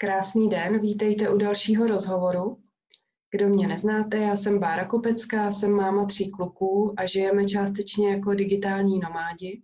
[0.00, 2.58] Krásný den, vítejte u dalšího rozhovoru.
[3.30, 8.34] Kdo mě neznáte, já jsem Bára Kopecká, jsem máma tří kluků a žijeme částečně jako
[8.34, 9.62] digitální nomádi.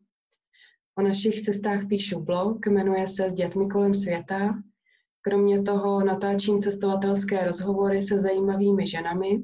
[0.98, 4.62] O našich cestách píšu blog, jmenuje se S dětmi kolem světa.
[5.20, 9.42] Kromě toho natáčím cestovatelské rozhovory se zajímavými ženami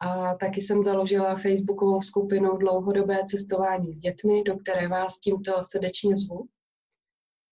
[0.00, 6.16] a taky jsem založila facebookovou skupinu Dlouhodobé cestování s dětmi, do které vás tímto srdečně
[6.16, 6.48] zvu.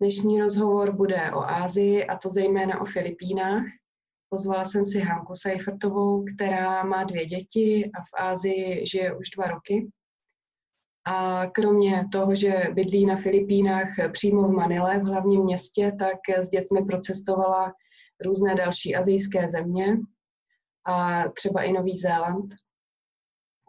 [0.03, 3.63] Dnešní rozhovor bude o Ázii, a to zejména o Filipínách.
[4.29, 9.46] Pozvala jsem si Hanku Seifertovou, která má dvě děti a v Ázii žije už dva
[9.46, 9.91] roky.
[11.07, 16.49] A kromě toho, že bydlí na Filipínách přímo v Manile, v hlavním městě, tak s
[16.49, 17.72] dětmi procestovala
[18.25, 19.96] různé další azijské země
[20.86, 22.55] a třeba i Nový Zéland.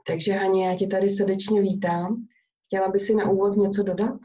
[0.08, 2.26] Takže Hani, já tě tady srdečně vítám.
[2.66, 4.20] Chtěla by si na úvod něco dodat?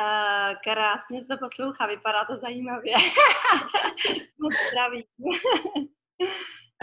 [0.00, 2.94] Uh, krásně to poslouchá, vypadá to zajímavě.
[4.38, 5.06] Moc zdraví.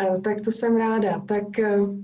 [0.09, 1.19] uh, tak to jsem ráda.
[1.27, 1.95] Tak uh,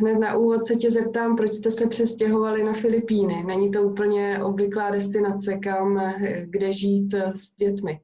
[0.00, 3.44] hned na úvod se tě zeptám, proč jste se přestěhovali na Filipíny.
[3.44, 8.00] Není to úplně obvyklá destinace, kam, kde žít s dětmi?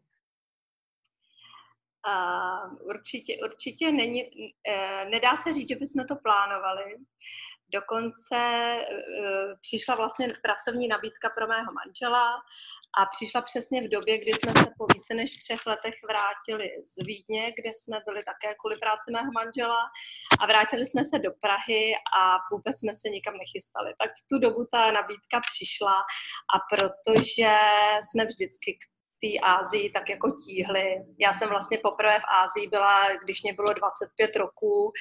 [2.07, 6.97] Uh, určitě, určitě není, uh, nedá se říct, že bychom to plánovali.
[7.73, 12.27] Dokonce uh, přišla vlastně pracovní nabídka pro mého manžela
[12.99, 17.05] a přišla přesně v době, kdy jsme se po více než třech letech vrátili z
[17.07, 19.81] Vídně, kde jsme byli také kvůli práci mého manžela
[20.41, 23.95] a vrátili jsme se do Prahy a vůbec jsme se nikam nechystali.
[23.99, 25.97] Tak v tu dobu ta nabídka přišla
[26.55, 27.55] a protože
[28.07, 28.83] jsme vždycky k
[29.23, 30.87] té Ázii tak jako tíhli.
[31.19, 34.93] Já jsem vlastně poprvé v Ázii byla, když mě bylo 25 roků,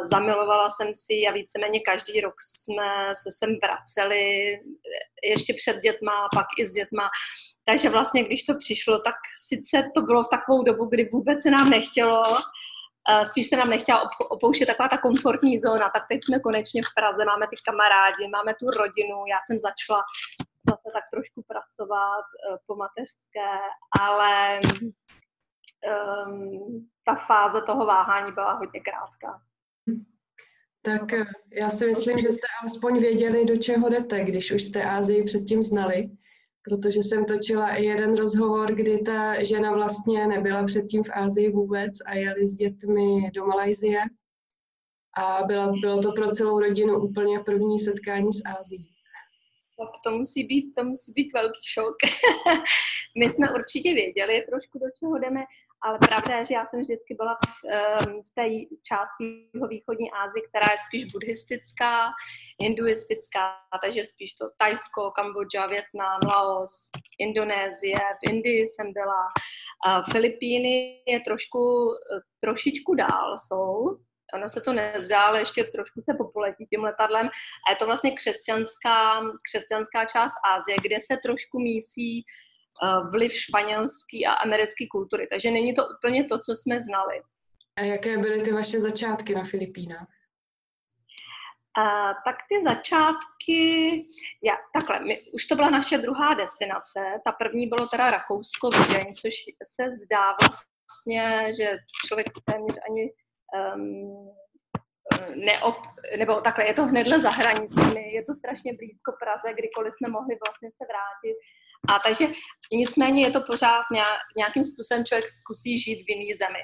[0.00, 4.24] zamilovala jsem si a víceméně každý rok jsme se sem vraceli,
[5.24, 7.10] ještě před dětma, pak i s dětma.
[7.64, 9.14] Takže vlastně, když to přišlo, tak
[9.48, 12.22] sice to bylo v takovou dobu, kdy vůbec se nám nechtělo,
[13.22, 17.24] spíš se nám nechtěla opouštět taková ta komfortní zóna, tak teď jsme konečně v Praze,
[17.24, 20.02] máme ty kamarádi, máme tu rodinu, já jsem začala
[20.70, 23.50] zase tak trošku pracovat uh, po mateřské,
[24.00, 24.60] ale
[26.26, 29.40] um, ta fáze toho váhání byla hodně krátká.
[30.82, 34.84] Tak eh, já si myslím, že jste alespoň věděli, do čeho jdete, když už jste
[34.84, 36.10] Ázii předtím znali,
[36.62, 41.92] protože jsem točila i jeden rozhovor, kdy ta žena vlastně nebyla předtím v Ázii vůbec
[42.06, 44.00] a jeli s dětmi do Malajzie
[45.16, 48.96] a byla, bylo to pro celou rodinu úplně první setkání s Ázií.
[49.78, 51.96] Tak to musí být, to musí být velký šok.
[53.18, 55.40] My jsme určitě věděli trošku, do čeho jdeme,
[55.82, 58.44] ale pravda je, že já jsem vždycky byla v, ehm, v té
[58.82, 59.24] části
[59.68, 62.10] východní Asie, která je spíš buddhistická,
[62.62, 69.22] hinduistická, takže spíš to Tajsko, Kambodža, Větnam, Laos, Indonésie, v Indii jsem byla.
[70.12, 73.98] Filipíny je trošku, eh, trošičku dál jsou,
[74.34, 77.26] ono se to nezdá, ale ještě trošku se popoletí tím letadlem.
[77.26, 82.55] A je to vlastně křesťanská, křesťanská část Ázie, kde se trošku mísí uh,
[83.12, 85.26] vliv španělský a americké kultury.
[85.30, 87.22] Takže není to úplně to, co jsme znali.
[87.76, 90.08] A jaké byly ty vaše začátky na Filipínách?
[91.78, 93.60] Uh, tak ty začátky,
[94.42, 99.14] já, takhle, my, už to byla naše druhá destinace, ta první bylo teda Rakousko, Vídeň,
[99.14, 99.34] což
[99.74, 103.12] se zdá vlastně, že člověk téměř ani
[103.74, 104.36] um,
[105.34, 105.76] neop,
[106.18, 110.38] nebo takhle, je to hnedle za hranicemi, je to strašně blízko Praze, kdykoliv jsme mohli
[110.46, 111.36] vlastně se vrátit.
[111.88, 112.26] A takže
[112.72, 113.82] nicméně je to pořád
[114.36, 116.58] nějakým způsobem člověk zkusí žít v jiné zemi.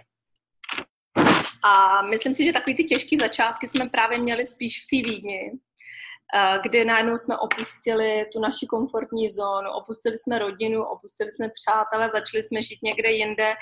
[1.65, 5.53] A myslím si, že takový ty těžké začátky jsme právě měli spíš v té Vídni,
[6.35, 12.11] Eh, kdy najednou jsme opustili tu naši komfortní zónu, opustili jsme rodinu, opustili jsme přátelé,
[12.11, 13.55] začali jsme žít někde jinde,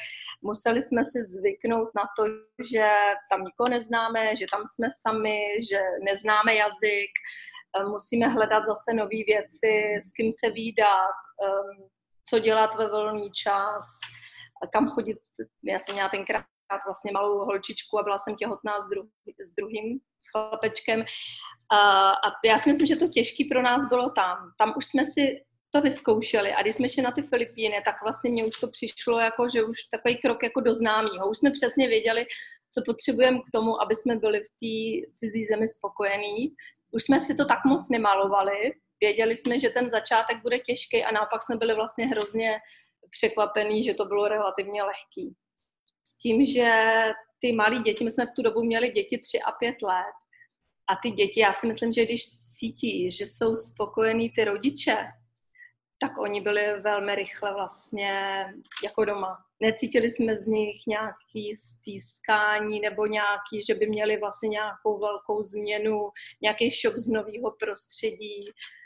[0.43, 2.25] museli jsme si zvyknout na to,
[2.73, 2.89] že
[3.31, 5.39] tam nikoho neznáme, že tam jsme sami,
[5.71, 7.13] že neznáme jazyk,
[7.89, 11.89] musíme hledat zase nové věci, s kým se výdat, eh,
[12.29, 13.85] co dělat ve volný čas,
[14.73, 15.19] kam chodit.
[15.65, 16.45] Já jsem měla tenkrát
[16.87, 19.09] vlastně malou holčičku a byla jsem těhotná s, dru-
[19.41, 21.05] s druhým, s chlapečkem.
[21.73, 22.13] A,
[22.45, 24.37] já si myslím, že to těžké pro nás bylo tam.
[24.59, 28.31] Tam už jsme si to vyzkoušeli a když jsme šli na ty Filipíny, tak vlastně
[28.31, 31.31] mně už to přišlo jako, že už takový krok jako do známého.
[31.31, 32.27] Už jsme přesně věděli,
[32.71, 36.55] co potřebujeme k tomu, aby jsme byli v té cizí zemi spokojení.
[36.91, 41.13] Už jsme si to tak moc nemalovali, věděli jsme, že ten začátek bude těžký a
[41.13, 42.59] naopak jsme byli vlastně hrozně
[43.11, 45.37] překvapení, že to bylo relativně lehký.
[46.07, 46.95] S tím, že
[47.39, 50.15] ty malí děti, my jsme v tu dobu měli děti 3 a 5 let,
[50.91, 52.23] a ty děti, já si myslím, že když
[52.59, 54.97] cítí, že jsou spokojení ty rodiče,
[56.01, 58.45] tak oni byli velmi rychle vlastně
[58.85, 59.39] jako doma.
[59.63, 66.09] Necítili jsme z nich nějaký stýskání nebo nějaký, že by měli vlastně nějakou velkou změnu,
[66.43, 68.41] nějaký šok z nového prostředí.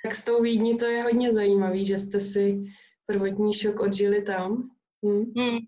[0.04, 2.64] Tak s tou Vídní to je hodně zajímavý, že jste si
[3.06, 4.70] prvotní šok odžili tam.
[5.04, 5.24] Hmm.
[5.36, 5.58] Hmm.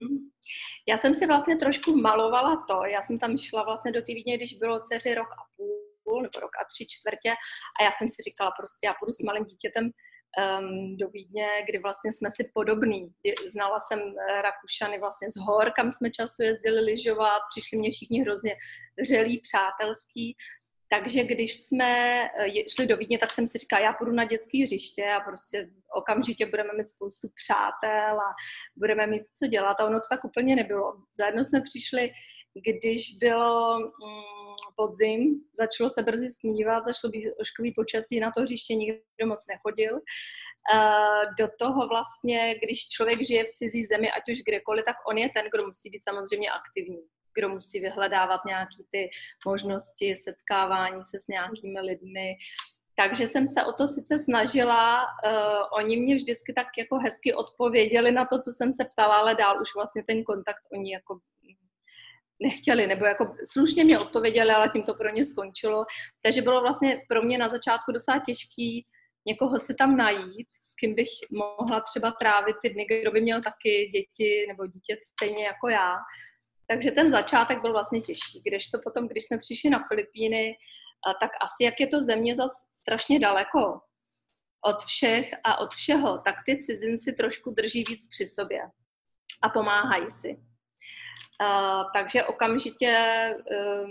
[0.88, 2.84] Já jsem si vlastně trošku malovala to.
[2.84, 5.42] Já jsem tam šla vlastně do té Vídně, když bylo dceři rok a
[6.04, 7.30] půl nebo rok a tři čtvrtě
[7.80, 9.90] a já jsem si říkala prostě, já půjdu s malým dítětem
[10.36, 13.12] um, do Vídně, kdy vlastně jsme si podobní.
[13.46, 18.20] Znala jsem eh, Rakušany vlastně z hor, kam jsme často jezdili lyžovat, přišli mě všichni
[18.20, 18.56] hrozně
[19.08, 20.36] řelí, přátelský.
[20.88, 24.62] Takže když jsme eh, šli do Vídně, tak jsem si říkala, já půjdu na dětské
[24.62, 28.34] hřiště a prostě okamžitě budeme mít spoustu přátel a
[28.76, 29.80] budeme mít co dělat.
[29.80, 30.92] A ono to tak úplně nebylo.
[31.18, 32.10] Zajedno jsme přišli,
[32.64, 38.74] když bylo mm, podzim, začalo se brzy snívat, začalo být ošklivý počasí, na to hřiště
[38.74, 40.00] nikdo moc nechodil.
[41.38, 45.28] Do toho vlastně, když člověk žije v cizí zemi, ať už kdekoliv, tak on je
[45.28, 46.98] ten, kdo musí být samozřejmě aktivní
[47.38, 49.10] kdo musí vyhledávat nějaké ty
[49.46, 52.36] možnosti setkávání se s nějakými lidmi.
[52.94, 58.12] Takže jsem se o to sice snažila, uh, oni mě vždycky tak jako hezky odpověděli
[58.12, 61.18] na to, co jsem se ptala, ale dál už vlastně ten kontakt oni jako
[62.42, 65.84] nechtěli, nebo jako slušně mě odpověděli, ale tím to pro ně skončilo.
[66.22, 68.86] Takže bylo vlastně pro mě na začátku docela těžký
[69.28, 73.40] někoho si tam najít, s kým bych mohla třeba trávit ty dny, kdo by měl
[73.42, 75.94] taky děti nebo dítě stejně jako já.
[76.68, 78.42] Takže ten začátek byl vlastně těžší.
[78.44, 80.56] Když to potom, když jsme přišli na Filipíny,
[81.20, 83.80] tak asi jak je to země zas strašně daleko
[84.64, 88.60] od všech a od všeho, tak ty cizinci trošku drží víc při sobě
[89.42, 90.36] a pomáhají si.
[91.42, 92.94] Uh, takže okamžitě
[93.84, 93.90] um,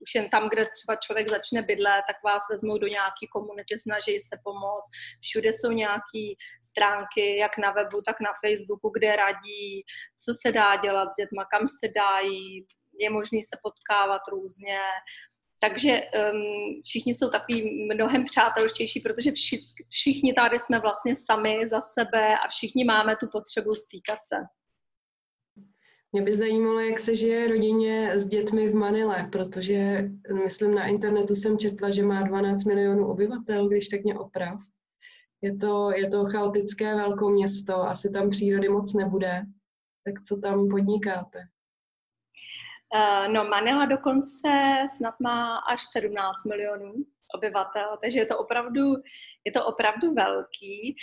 [0.00, 4.20] už jen tam, kde třeba člověk začne bydlet, tak vás vezmou do nějaké komunity, snaží
[4.20, 4.90] se pomoct.
[5.20, 6.24] Všude jsou nějaké
[6.62, 9.84] stránky, jak na webu, tak na Facebooku, kde radí,
[10.24, 12.66] co se dá dělat s dětma, kam se dá jít,
[12.98, 14.78] je možné se potkávat různě.
[15.58, 16.02] Takže
[16.32, 22.38] um, všichni jsou takový mnohem přátelštější, protože všichni, všichni tady jsme vlastně sami za sebe
[22.38, 24.36] a všichni máme tu potřebu stýkat se.
[26.12, 30.10] Mě by zajímalo, jak se žije rodině s dětmi v Manile, protože
[30.44, 34.60] myslím na internetu jsem četla, že má 12 milionů obyvatel, když tak mě oprav.
[35.42, 39.42] Je to, je to chaotické velké město, asi tam přírody moc nebude.
[40.04, 41.38] Tak co tam podnikáte?
[42.94, 44.48] Uh, no, Manila dokonce
[44.96, 46.94] snad má až 17 milionů
[47.34, 48.94] obyvatel, takže je to opravdu,
[49.44, 50.96] je to opravdu velký.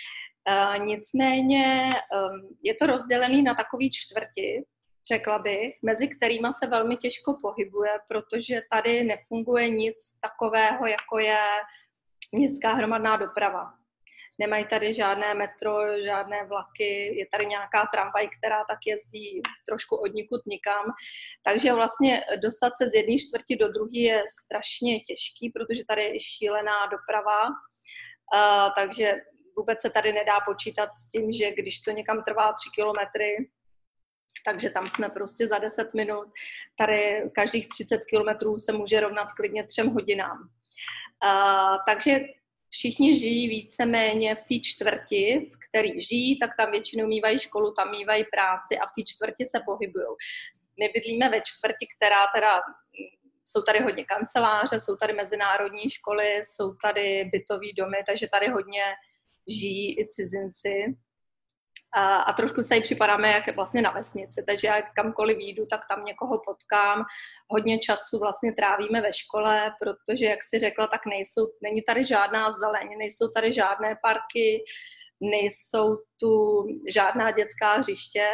[0.49, 4.65] Uh, nicméně um, je to rozdělený na takový čtvrti,
[5.07, 11.39] řekla bych, mezi kterými se velmi těžko pohybuje, protože tady nefunguje nic takového, jako je
[12.31, 13.73] městská hromadná doprava.
[14.39, 20.13] Nemají tady žádné metro, žádné vlaky, je tady nějaká tramvaj, která tak jezdí trošku od
[20.13, 20.85] nikud nikam.
[21.43, 26.19] Takže vlastně dostat se z jedné čtvrti do druhé je strašně těžký, protože tady je
[26.19, 27.41] šílená doprava.
[27.47, 29.15] Uh, takže
[29.57, 33.35] vůbec se tady nedá počítat s tím, že když to někam trvá tři kilometry,
[34.45, 36.27] takže tam jsme prostě za 10 minut.
[36.77, 40.49] Tady každých 30 kilometrů se může rovnat klidně třem hodinám.
[41.23, 42.19] Uh, takže
[42.69, 47.91] všichni žijí víceméně v té čtvrti, v který žijí, tak tam většinou mývají školu, tam
[47.91, 50.05] mývají práci a v té čtvrti se pohybují.
[50.79, 52.61] My bydlíme ve čtvrti, která teda
[53.43, 58.83] jsou tady hodně kanceláře, jsou tady mezinárodní školy, jsou tady bytové domy, takže tady hodně
[59.47, 60.95] žijí i cizinci
[61.95, 66.05] a, a trošku se připadáme jak vlastně na vesnici, takže já kamkoliv výjdu, tak tam
[66.05, 67.03] někoho potkám.
[67.49, 72.51] Hodně času vlastně trávíme ve škole, protože, jak si řekla, tak nejsou, není tady žádná
[72.51, 74.63] zeleň, nejsou tady žádné parky,
[75.21, 78.27] nejsou tu žádná dětská hřiště.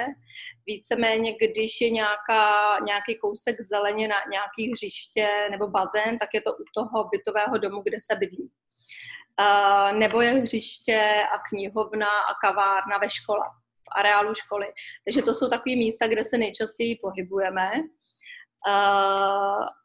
[0.66, 6.54] Víceméně, když je nějaká, nějaký kousek zeleně na nějaký hřiště nebo bazén, tak je to
[6.54, 8.51] u toho bytového domu, kde se bydlí
[9.91, 13.46] nebo je hřiště a knihovna a kavárna ve škole,
[13.84, 14.65] v areálu školy.
[15.05, 17.72] Takže to jsou takové místa, kde se nejčastěji pohybujeme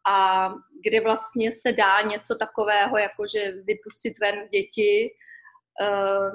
[0.08, 0.48] a
[0.84, 5.10] kde vlastně se dá něco takového, jako že vypustit ven děti,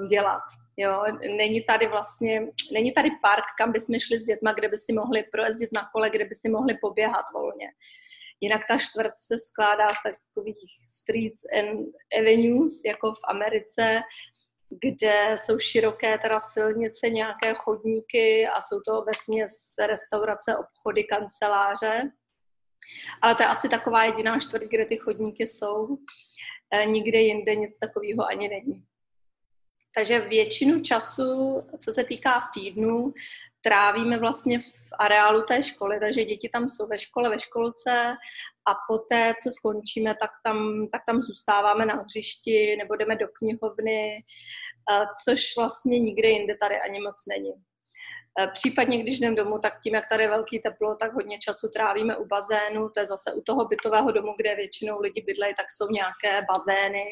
[0.08, 0.42] dělat.
[0.76, 1.04] Jo?
[1.36, 5.22] Není tady vlastně, není tady park, kam bychom šli s dětma, kde by si mohli
[5.22, 7.66] projezdit na kole, kde by si mohli poběhat volně.
[8.40, 11.78] Jinak ta čtvrt se skládá z takových streets and
[12.20, 14.00] avenues, jako v Americe,
[14.82, 19.52] kde jsou široké teda silnice, nějaké chodníky a jsou to ve směs
[19.86, 22.10] restaurace, obchody, kanceláře.
[23.22, 25.96] Ale to je asi taková jediná čtvrt, kde ty chodníky jsou.
[26.70, 28.84] E, nikde jinde nic takového ani není.
[29.94, 33.12] Takže většinu času, co se týká v týdnu,
[33.60, 38.16] trávíme vlastně v areálu té školy, takže děti tam jsou ve škole, ve školce
[38.68, 44.18] a poté, co skončíme, tak tam, tak tam zůstáváme na hřišti nebo jdeme do knihovny,
[45.24, 47.52] což vlastně nikde jinde tady ani moc není.
[48.52, 52.16] Případně, když jdeme domů, tak tím, jak tady je velký teplo, tak hodně času trávíme
[52.16, 52.88] u bazénu.
[52.90, 57.04] To je zase u toho bytového domu, kde většinou lidi bydlejí, tak jsou nějaké bazény.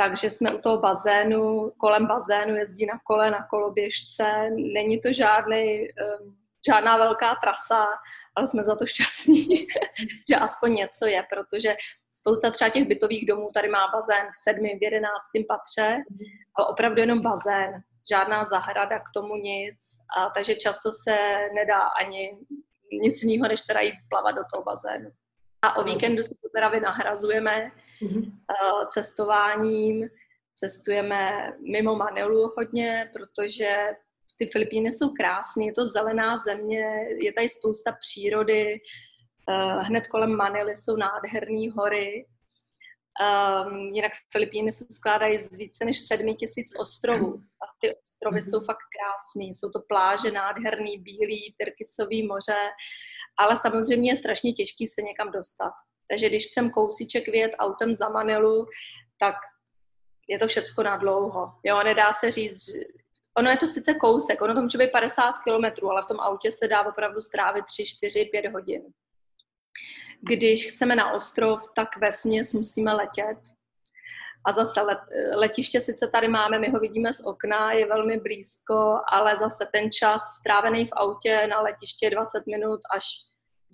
[0.00, 4.50] Takže jsme u toho bazénu, kolem bazénu jezdí na kole, na koloběžce.
[4.50, 7.86] Není to žádný, um, žádná velká trasa,
[8.34, 9.46] ale jsme za to šťastní,
[10.30, 11.76] že aspoň něco je, protože
[12.12, 16.02] spousta třeba těch bytových domů tady má bazén v sedmi, v jedenáctém patře,
[16.54, 17.72] ale opravdu jenom bazén,
[18.10, 19.78] žádná zahrada k tomu nic,
[20.16, 21.16] a takže často se
[21.54, 22.38] nedá ani
[23.02, 25.10] nic jiného, než teda jít plavat do toho bazénu.
[25.62, 27.70] A o víkendu se to teda vynahrazujeme
[28.02, 28.32] mm-hmm.
[28.92, 30.08] cestováním,
[30.54, 33.76] cestujeme mimo Manilu hodně, protože
[34.38, 36.86] ty Filipíny jsou krásné, je to zelená země,
[37.22, 38.74] je tady spousta přírody,
[39.50, 42.26] eh, hned kolem Manily jsou nádherné hory.
[43.20, 47.34] Um, jinak Filipíny se skládají z více než sedmi tisíc ostrovů.
[47.36, 49.50] A ty ostrovy jsou fakt krásné.
[49.50, 52.60] Jsou to pláže nádherný, bílý, tyrkysový moře,
[53.38, 55.72] ale samozřejmě je strašně těžký se někam dostat.
[56.10, 58.66] Takže když chcem kousíček vyjet autem za Manilu,
[59.18, 59.34] tak
[60.28, 61.52] je to všecko na dlouho.
[61.64, 62.78] Jo, nedá se říct, že
[63.38, 66.52] ono je to sice kousek, ono to může být 50 kilometrů, ale v tom autě
[66.52, 68.82] se dá opravdu strávit 3, 4, 5 hodin.
[70.20, 73.38] Když chceme na ostrov, tak ve směs musíme letět.
[74.46, 74.98] A zase let,
[75.34, 79.92] letiště sice tady máme, my ho vidíme z okna, je velmi blízko, ale zase ten
[79.92, 83.04] čas strávený v autě na letiště je 20 minut až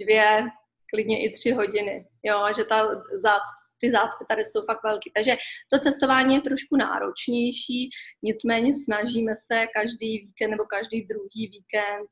[0.01, 0.47] dvě,
[0.91, 2.09] klidně i tři hodiny.
[2.23, 3.43] Jo, že ta zác,
[3.79, 5.11] ty zácpy tady jsou fakt velký.
[5.15, 5.37] Takže
[5.73, 7.91] to cestování je trošku náročnější,
[8.23, 12.09] nicméně snažíme se každý víkend nebo každý druhý víkend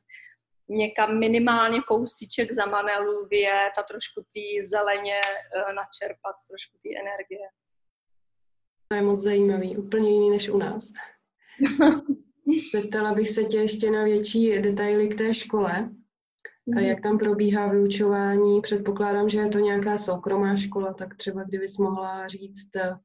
[0.68, 7.48] někam minimálně kousíček za Manelu vyjet a trošku ty zeleně uh, načerpat, trošku ty energie.
[8.88, 10.92] To je moc zajímavý, úplně jiný než u nás.
[12.74, 15.90] Zeptala bych se tě ještě na větší detaily k té škole.
[16.76, 18.60] A jak tam probíhá vyučování?
[18.60, 22.96] Předpokládám, že je to nějaká soukromá škola, tak třeba kdybys mohla říct, eh,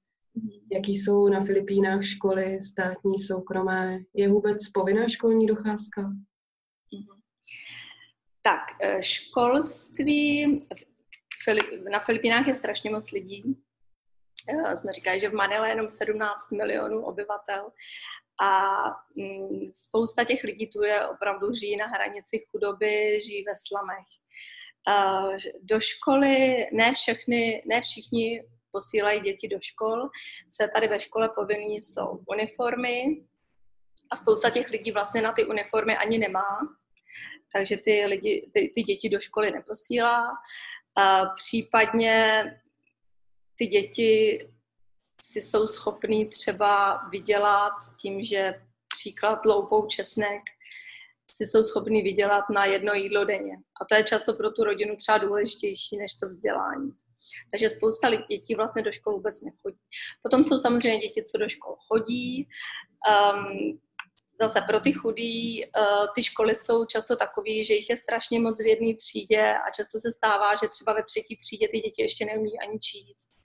[0.72, 4.00] jaký jsou na Filipínách školy státní, soukromé.
[4.14, 6.02] Je vůbec povinná školní docházka?
[6.02, 7.22] Mhm.
[8.42, 10.46] Tak, eh, školství
[11.92, 13.44] na Filipínách je strašně moc lidí.
[14.76, 17.72] Jsme říkali, že v Manile je jenom 17 milionů obyvatel
[18.42, 18.80] a
[19.18, 24.08] mm, spousta těch lidí tu je opravdu žijí na hranici chudoby, žijí ve slamech.
[25.62, 30.10] Do školy ne všechny, ne všichni posílají děti do škol.
[30.58, 33.04] Co je tady ve škole povinný, jsou uniformy
[34.12, 36.60] a spousta těch lidí vlastně na ty uniformy ani nemá
[37.54, 40.28] takže ty, lidi, ty, ty děti do školy neposílá.
[41.36, 42.44] Případně
[43.60, 44.40] ty děti
[45.22, 48.54] si jsou schopný třeba vydělat tím, že
[48.98, 50.42] příklad loupou česnek,
[51.32, 53.58] si jsou schopný vydělat na jedno jídlo denně.
[53.82, 56.92] A to je často pro tu rodinu třeba důležitější než to vzdělání.
[57.52, 59.82] Takže spousta dětí vlastně do školy vůbec nechodí.
[60.24, 62.48] Potom jsou samozřejmě děti, co do škol chodí.
[63.10, 63.80] Um,
[64.42, 68.60] zase pro ty chudí uh, ty školy jsou často takové, že jich je strašně moc
[68.60, 72.26] v jedné třídě a často se stává, že třeba ve třetí třídě ty děti ještě
[72.26, 73.39] neumí ani číst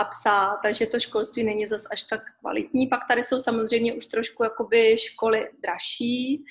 [0.00, 2.86] a psát, takže to školství není zas až tak kvalitní.
[2.86, 6.44] Pak tady jsou samozřejmě už trošku jakoby školy dražší,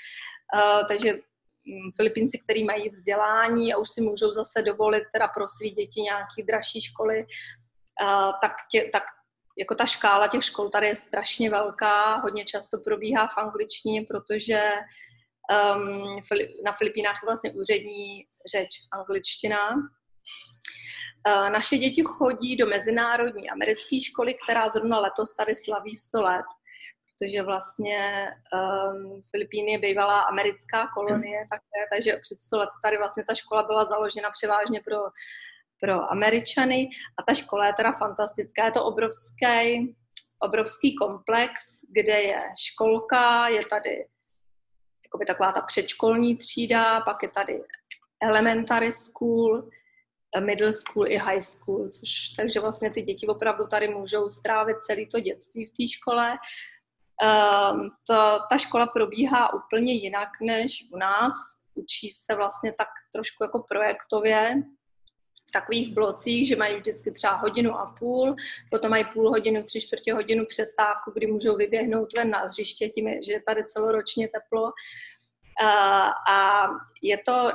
[0.56, 5.48] uh, takže um, Filipinci, který mají vzdělání a už si můžou zase dovolit teda pro
[5.48, 7.26] své děti nějaké dražší školy,
[8.02, 9.04] uh, tak, tě, tak
[9.58, 14.62] jako ta škála těch škol tady je strašně velká, hodně často probíhá v angličtině, protože
[15.76, 16.22] um,
[16.66, 19.70] na Filipínách je vlastně úřední řeč angličtina.
[21.28, 26.46] Uh, naše děti chodí do mezinárodní americké školy, která zrovna letos tady slaví 100 let,
[27.08, 33.24] protože vlastně um, Filipíny je bývalá americká kolonie také, takže před 100 let tady vlastně
[33.28, 34.98] ta škola byla založena převážně pro
[35.82, 38.66] pro Američany a ta škola je teda fantastická.
[38.66, 39.96] Je to obrovský,
[40.40, 41.62] obrovský komplex,
[41.92, 44.06] kde je školka, je tady
[45.06, 47.64] jakoby taková ta předškolní třída, pak je tady
[48.22, 49.70] elementary school,
[50.40, 55.06] middle school i high school, což takže vlastně ty děti opravdu tady můžou strávit celé
[55.12, 56.38] to dětství v té škole.
[57.24, 61.34] Um, to, ta škola probíhá úplně jinak než u nás.
[61.76, 64.64] Učí se vlastně tak trošku jako projektově,
[65.50, 68.36] v takových blocích, že mají vždycky třeba hodinu a půl,
[68.72, 73.08] potom mají půl hodinu, tři čtvrtě hodinu přestávku, kdy můžou vyběhnout ven na hřiště, tím
[73.08, 74.72] je, že je tady celoročně teplo.
[76.30, 76.68] A
[77.02, 77.52] je to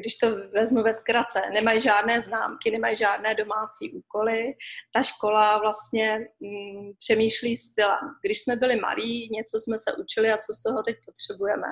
[0.00, 4.54] když to vezmu ve zkratce, nemají žádné známky, nemají žádné domácí úkoly.
[4.92, 8.14] Ta škola vlastně mm, přemýšlí stylem.
[8.24, 11.66] Když jsme byli malí, něco jsme se učili a co z toho teď potřebujeme.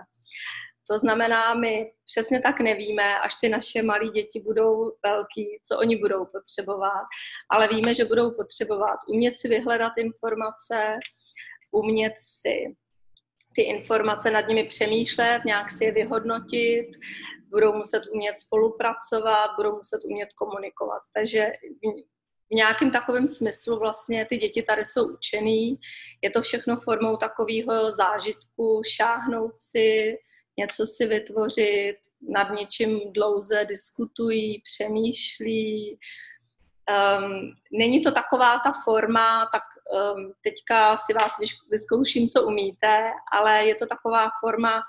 [0.90, 5.96] To znamená, my přesně tak nevíme, až ty naše malí děti budou velký, co oni
[5.96, 7.06] budou potřebovat,
[7.50, 10.98] ale víme, že budou potřebovat umět si vyhledat informace,
[11.72, 12.76] umět si
[13.54, 16.86] ty informace nad nimi přemýšlet, nějak si je vyhodnotit,
[17.50, 21.02] budou muset umět spolupracovat, budou muset umět komunikovat.
[21.14, 21.52] Takže
[22.50, 25.78] v nějakém takovém smyslu vlastně ty děti tady jsou učený.
[26.22, 30.16] Je to všechno formou takového zážitku, šáhnout si,
[30.58, 31.96] něco si vytvořit,
[32.28, 35.98] nad něčím dlouze diskutují, přemýšlí.
[37.18, 41.32] Um, není to taková ta forma, tak um, teďka si vás
[41.70, 44.82] vyzkouším, co umíte, ale je to taková forma,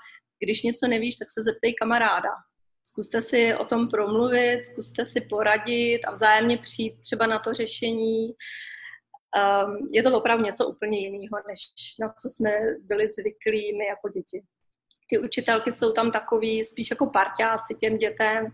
[0.44, 2.30] když něco nevíš, tak se zeptej kamaráda.
[2.84, 8.28] Zkuste si o tom promluvit, zkuste si poradit a vzájemně přijít třeba na to řešení.
[8.28, 11.60] Um, je to opravdu něco úplně jiného, než
[12.00, 14.42] na co jsme byli zvyklí my jako děti.
[15.08, 18.46] Ty učitelky jsou tam takový spíš jako parťáci těm dětem,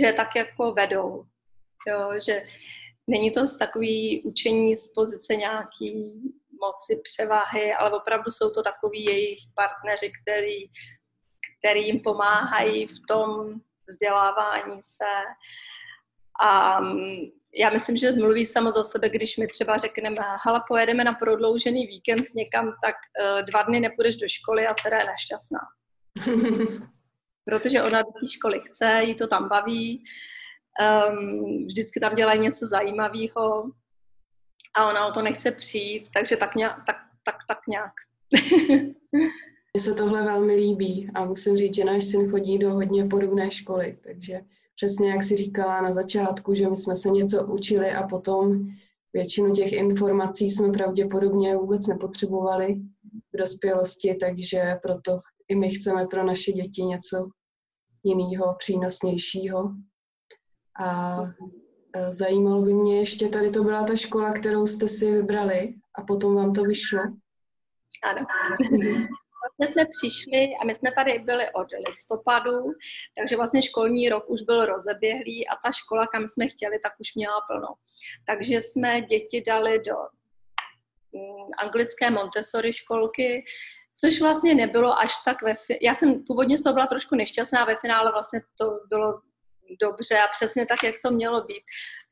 [0.00, 1.24] že tak jako vedou.
[1.88, 2.44] Jo, že
[3.12, 6.20] není to z takový učení z pozice nějaký
[6.60, 10.58] moci, převahy, ale opravdu jsou to takový jejich partneři, který,
[11.58, 13.54] který jim pomáhají v tom
[13.88, 15.12] vzdělávání se.
[16.42, 17.16] A mm,
[17.58, 21.86] já myslím, že mluví samo za sebe, když mi třeba řekneme, hala, pojedeme na prodloužený
[21.86, 25.60] víkend někam, tak uh, dva dny nepůjdeš do školy a teda je nešťastná.
[27.44, 30.04] Protože ona do té školy chce, jí to tam baví,
[30.80, 33.64] um, vždycky tam dělají něco zajímavého
[34.76, 36.82] a ona o to nechce přijít, takže tak nějak.
[36.86, 37.92] Tak, tak, tak nějak.
[39.74, 43.50] Mně se tohle velmi líbí a musím říct, že náš syn chodí do hodně podobné
[43.50, 44.40] školy, takže
[44.76, 48.66] přesně jak si říkala na začátku, že my jsme se něco učili a potom
[49.12, 52.74] většinu těch informací jsme pravděpodobně vůbec nepotřebovali
[53.32, 57.28] v dospělosti, takže proto i my chceme pro naše děti něco
[58.04, 59.74] jiného, přínosnějšího.
[60.80, 61.18] A
[61.96, 66.02] e, zajímalo by mě ještě, tady to byla ta škola, kterou jste si vybrali a
[66.02, 67.00] potom vám to vyšlo?
[68.04, 68.26] Ano.
[69.42, 72.58] Vlastně jsme přišli a my jsme tady byli od listopadu,
[73.18, 77.14] takže vlastně školní rok už byl rozeběhlý a ta škola, kam jsme chtěli, tak už
[77.14, 77.68] měla plno.
[78.26, 79.96] Takže jsme děti dali do
[81.12, 83.44] mm, anglické Montessori školky,
[84.00, 85.54] což vlastně nebylo až tak ve...
[85.82, 89.20] Já jsem původně z toho byla trošku nešťastná, ve finále vlastně to bylo
[89.80, 91.62] dobře a přesně tak, jak to mělo být.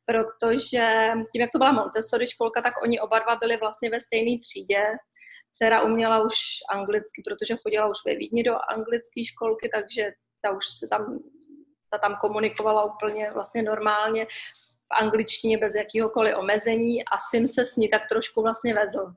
[0.06, 4.38] Protože tím, jak to byla Montessori školka, tak oni oba dva byli vlastně ve stejné
[4.38, 4.82] třídě.
[5.52, 6.34] Dcera uměla už
[6.70, 11.18] anglicky, protože chodila už ve Vídni do anglické školky, takže ta už se tam,
[11.90, 17.76] ta tam komunikovala úplně vlastně normálně v angličtině bez jakýhokoliv omezení a syn se s
[17.76, 19.14] ní tak trošku vlastně vezl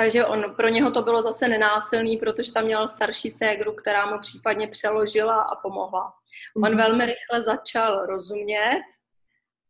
[0.00, 4.18] takže on, pro něho to bylo zase nenásilný, protože tam měl starší ségru, která mu
[4.18, 6.12] případně přeložila a pomohla.
[6.56, 6.76] On mhm.
[6.76, 8.82] velmi rychle začal rozumět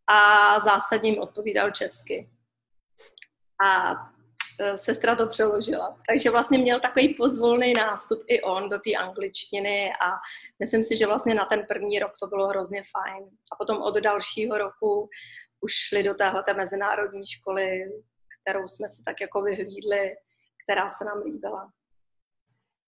[0.06, 2.30] a zásadně jim odpovídal česky.
[3.64, 3.92] A
[4.60, 5.98] e, sestra to přeložila.
[6.08, 10.10] Takže vlastně měl takový pozvolný nástup i on do té angličtiny a
[10.58, 13.24] myslím si, že vlastně na ten první rok to bylo hrozně fajn.
[13.52, 15.08] A potom od dalšího roku
[15.60, 17.82] už šli do téhle mezinárodní školy
[18.42, 20.16] kterou jsme si tak jako vyhlídli,
[20.64, 21.72] která se nám líbila.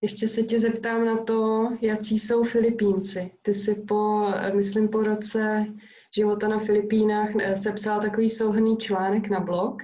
[0.03, 3.31] Ještě se tě zeptám na to, jaký jsou Filipínci.
[3.43, 5.67] Ty jsi po, myslím, po roce
[6.15, 9.83] života na Filipínách eh, sepsal takový souhrný článek na blog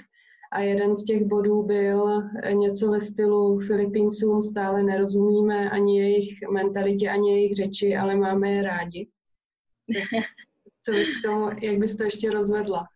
[0.53, 7.11] a jeden z těch bodů byl něco ve stylu Filipíncům stále nerozumíme ani jejich mentalitě,
[7.11, 9.09] ani jejich řeči, ale máme je rádi.
[10.83, 12.87] Co bys k tomu, jak bys to ještě rozvedla?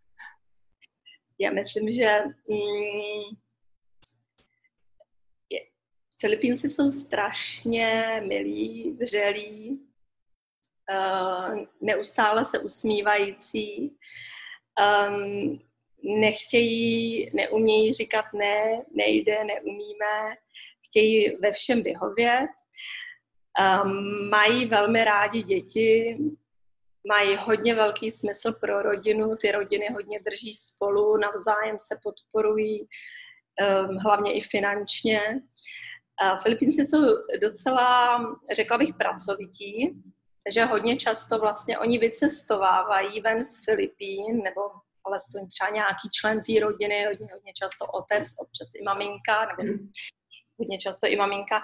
[1.39, 2.19] Já myslím, že
[2.49, 3.37] mm,
[5.51, 5.61] je,
[6.21, 9.81] Filipínci jsou strašně milí, vřelí,
[10.91, 13.97] uh, neustále se usmívající,
[15.09, 15.61] um,
[16.21, 20.37] nechtějí, neumějí říkat ne, nejde, neumíme,
[20.89, 22.51] chtějí ve všem vyhovět,
[23.85, 26.19] um, mají velmi rádi děti,
[27.09, 33.97] mají hodně velký smysl pro rodinu, ty rodiny hodně drží spolu, navzájem se podporují, um,
[33.97, 35.21] hlavně i finančně.
[36.43, 37.01] Filipínci jsou
[37.41, 38.19] docela,
[38.53, 40.03] řekla bych, pracovití.
[40.45, 44.61] Takže hodně často vlastně oni vycestovávají ven z Filipín, nebo
[45.05, 49.79] alespoň třeba nějaký člen té rodiny, hodně, hodně často otec, občas i maminka, nebo
[50.59, 51.63] hodně často i maminka,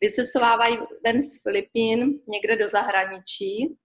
[0.00, 3.76] vycestovávají ven z Filipín někde do zahraničí,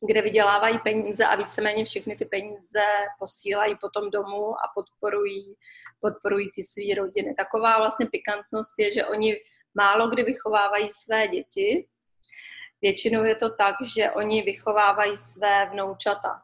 [0.00, 2.84] kde vydělávají peníze a víceméně všechny ty peníze
[3.18, 5.54] posílají potom domů a podporují,
[6.00, 7.34] podporují ty své rodiny.
[7.34, 9.36] Taková vlastně pikantnost je, že oni
[9.74, 11.86] málo kdy vychovávají své děti.
[12.82, 16.42] Většinou je to tak, že oni vychovávají své vnoučata.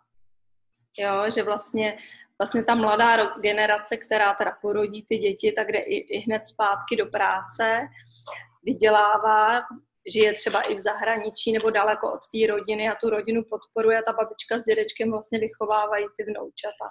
[0.98, 1.98] Jo, že vlastně,
[2.38, 6.96] vlastně ta mladá generace, která teda porodí ty děti, tak jde i, i hned zpátky
[6.96, 7.80] do práce,
[8.64, 9.60] vydělává,
[10.06, 14.02] žije třeba i v zahraničí nebo daleko od té rodiny a tu rodinu podporuje a
[14.02, 16.90] ta babička s dědečkem vlastně vychovávají ty vnoučata.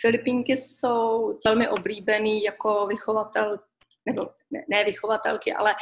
[0.00, 3.58] Filipínky jsou velmi oblíbený jako vychovatel,
[4.06, 5.74] nebo ne, ne vychovatelky, ale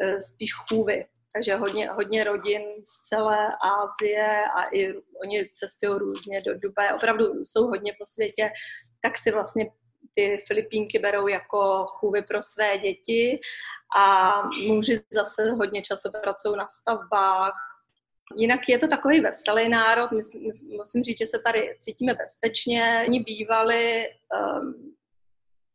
[0.00, 1.06] e, spíš chůvy.
[1.34, 4.92] Takže hodně, hodně rodin z celé Ázie a i
[5.24, 6.94] oni cestují různě do Dubaje.
[6.94, 8.50] Opravdu jsou hodně po světě,
[9.02, 9.70] tak si vlastně
[10.16, 13.40] ty Filipínky berou jako chůvy pro své děti
[13.98, 14.32] a
[14.66, 17.54] muži zase hodně často pracují na stavbách.
[18.36, 23.04] Jinak je to takový veselý národ, myslím, musím říct, že se tady cítíme bezpečně.
[23.08, 24.94] Oni bývali um,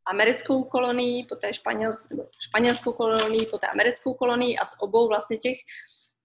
[0.05, 2.07] americkou kolonií, poté španěls,
[2.39, 5.57] španělskou kolonií, poté americkou kolonií a z obou vlastně těch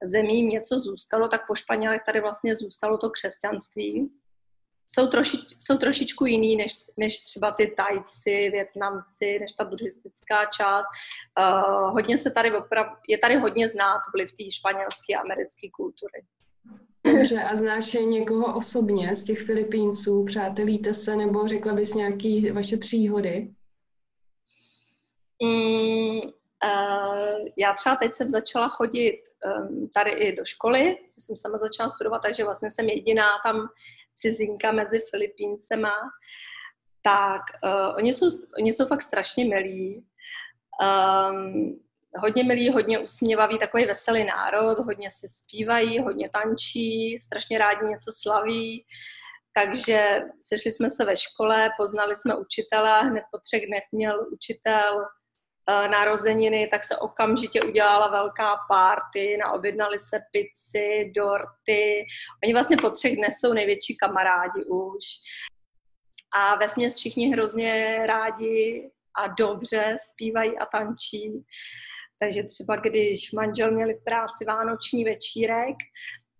[0.04, 4.10] zemí něco zůstalo, tak po Španělech tady vlastně zůstalo to křesťanství
[4.86, 10.88] jsou, troši, jsou trošičku jiný než, než třeba ty Tajci, Větnamci, než ta buddhistická část.
[11.40, 16.24] Uh, hodně se tady oprav, je tady hodně znát vliv té španělské a americké kultury.
[17.04, 20.24] Dobře, a znáš někoho osobně z těch Filipínců?
[20.24, 23.50] Přátelíte se nebo řekla bys nějaké vaše příhody?
[25.42, 26.20] Mm,
[26.64, 29.20] uh, já třeba teď jsem začala chodit
[29.70, 33.68] um, tady i do školy, jsem sama začala studovat, takže vlastně jsem jediná tam
[34.18, 35.92] cizinka mezi Filipíncema,
[37.02, 38.26] tak uh, oni, jsou,
[38.58, 40.06] oni jsou fakt strašně milí.
[40.82, 41.80] Um,
[42.16, 48.10] hodně milí, hodně usměvavý, takový veselý národ, hodně si zpívají, hodně tančí, strašně rádi něco
[48.22, 48.86] slaví.
[49.54, 55.06] Takže sešli jsme se ve škole, poznali jsme učitele, hned po třech dnech měl učitel
[55.68, 62.06] narozeniny, tak se okamžitě udělala velká party, naobjednali se pici, dorty.
[62.44, 65.04] Oni vlastně po třech dnech jsou největší kamarádi už.
[66.36, 71.44] A ve směs všichni hrozně rádi a dobře zpívají a tančí.
[72.20, 75.76] Takže třeba když manžel měli v práci vánoční večírek,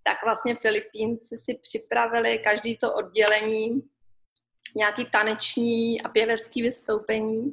[0.03, 3.83] tak vlastně Filipínci si připravili každý to oddělení
[4.77, 7.53] nějaký taneční a pěvecký vystoupení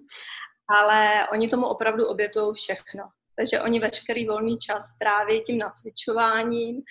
[0.69, 3.03] ale oni tomu opravdu obětují všechno.
[3.35, 6.81] Takže oni veškerý volný čas tráví tím nacvičováním,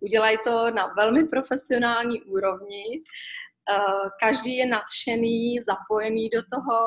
[0.00, 2.84] udělají to na velmi profesionální úrovni,
[3.70, 6.78] eh, každý je nadšený, zapojený do toho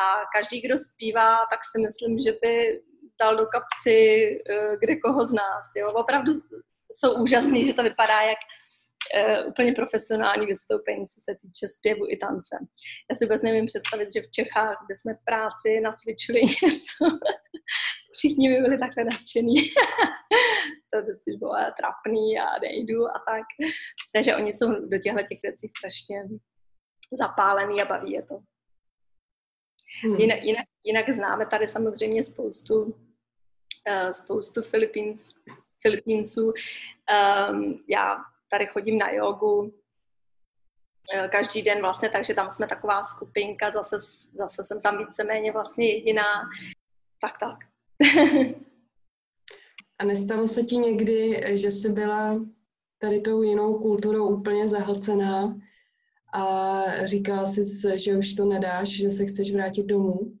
[0.36, 2.80] každý, kdo zpívá, tak si myslím, že by
[3.20, 5.66] dal do kapsy eh, kde koho z nás.
[5.76, 5.92] Jo?
[5.94, 6.32] Opravdu
[6.92, 8.38] jsou úžasný, že to vypadá jak
[9.16, 12.56] uh, úplně profesionální vystoupení, co se týče zpěvu i tance.
[13.10, 17.04] Já si vůbec nevím představit, že v Čechách, kde jsme v práci nacvičili něco,
[18.12, 19.54] všichni by byli takhle nadšení.
[20.92, 23.46] to by spíš bylo trapný a nejdu a tak.
[24.14, 26.24] Takže oni jsou do těchto těch věcí strašně
[27.12, 28.38] zapálený a baví je to.
[30.02, 30.16] Hmm.
[30.20, 35.32] Jinak, jinak, jinak známe tady samozřejmě spoustu, uh, spoustu Filipínc,
[35.82, 36.52] Filipínců.
[37.50, 38.16] Um, já
[38.54, 39.74] tady chodím na jogu
[41.14, 43.96] eh, každý den vlastně, takže tam jsme taková skupinka, zase,
[44.34, 46.24] zase jsem tam víceméně vlastně jediná.
[47.20, 47.58] Tak, tak.
[49.98, 52.40] A nestalo se ti někdy, že jsi byla
[52.98, 55.56] tady tou jinou kulturou úplně zahlcená
[56.34, 60.38] a říkala jsi, že už to nedáš, že se chceš vrátit domů?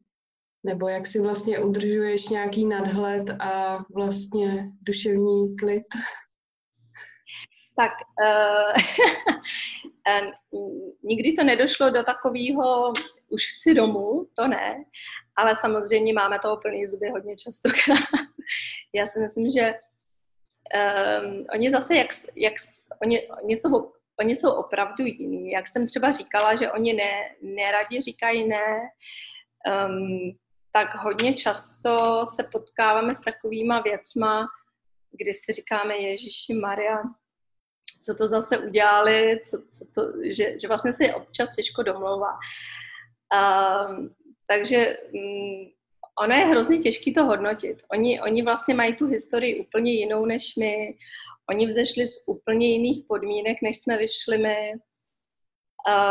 [0.64, 5.84] Nebo jak si vlastně udržuješ nějaký nadhled a vlastně duševní klid?
[7.76, 7.92] tak
[10.12, 10.32] uh,
[11.02, 12.92] nikdy to nedošlo do takového,
[13.28, 14.84] už chci domů, to ne,
[15.36, 17.68] ale samozřejmě máme toho plný zuby hodně často.
[18.94, 22.54] Já si myslím, že um, oni zase, jak, jak
[23.02, 25.50] oni, oni, jsou, oni jsou opravdu jiní.
[25.50, 28.80] Jak jsem třeba říkala, že oni ne, neradi říkají ne,
[29.86, 30.36] um,
[30.72, 34.46] tak hodně často se potkáváme s takovýma věcma,
[35.12, 36.98] kdy si říkáme Ježíši Maria,
[38.04, 42.38] co to zase udělali, co, co to, že, že vlastně se občas těžko domlouvá.
[43.34, 44.14] Um,
[44.48, 45.70] takže um,
[46.22, 47.82] ono je hrozně těžké to hodnotit.
[47.92, 50.98] Oni, oni vlastně mají tu historii úplně jinou než my.
[51.50, 54.72] Oni vzešli z úplně jiných podmínek, než jsme vyšli my.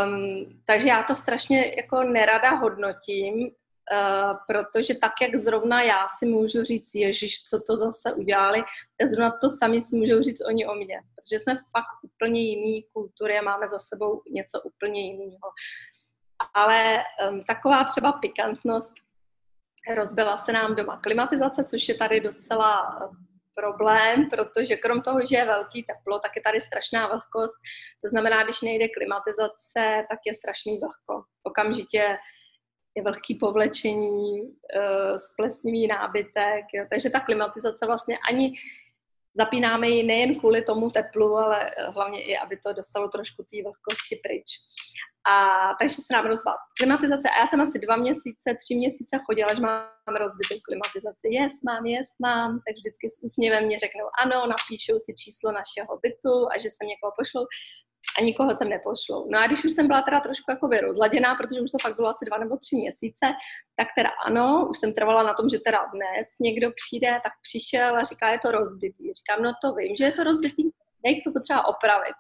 [0.05, 3.51] Um, takže já to strašně jako nerada hodnotím,
[3.91, 8.63] uh, protože tak, jak zrovna já si můžu říct, Ježíš, co to zase udělali,
[8.97, 11.01] tak zrovna to sami si můžou říct oni o mě.
[11.15, 15.49] Protože jsme fakt úplně jiný kultury a máme za sebou něco úplně jiného.
[16.53, 18.93] Ale um, taková třeba pikantnost,
[19.95, 22.99] rozbila se nám doma klimatizace, což je tady docela
[23.55, 27.55] problém, protože krom toho, že je velký teplo, tak je tady strašná vlhkost.
[28.03, 31.23] To znamená, když nejde klimatizace, tak je strašný vlhko.
[31.43, 32.17] Okamžitě
[32.95, 36.85] je vlhký povlečení, uh, splesnivý nábytek, jo.
[36.89, 38.53] takže ta klimatizace vlastně ani
[39.37, 44.15] zapínáme ji nejen kvůli tomu teplu, ale hlavně i, aby to dostalo trošku té vlhkosti
[44.23, 44.45] pryč.
[45.27, 45.35] A
[45.79, 49.61] takže se nám rozbila klimatizace a já jsem asi dva měsíce, tři měsíce chodila, že
[49.61, 51.27] mám rozbitou klimatizaci.
[51.37, 52.51] Yes, mám, yes, mám.
[52.51, 56.87] Tak vždycky s úsměvem mě řeknou ano, napíšou si číslo našeho bytu a že jsem
[56.87, 57.45] někoho pošlou
[58.19, 59.29] a nikoho jsem nepošlou.
[59.31, 62.07] No a když už jsem byla teda trošku jako rozladěná, protože už to fakt bylo
[62.07, 63.25] asi dva nebo tři měsíce,
[63.75, 67.95] tak teda ano, už jsem trvala na tom, že teda dnes někdo přijde, tak přišel
[67.95, 69.13] a říká, je to rozbitý.
[69.13, 70.63] Říkám, no to vím, že je to rozbitý,
[71.05, 72.15] jak to potřeba opravit.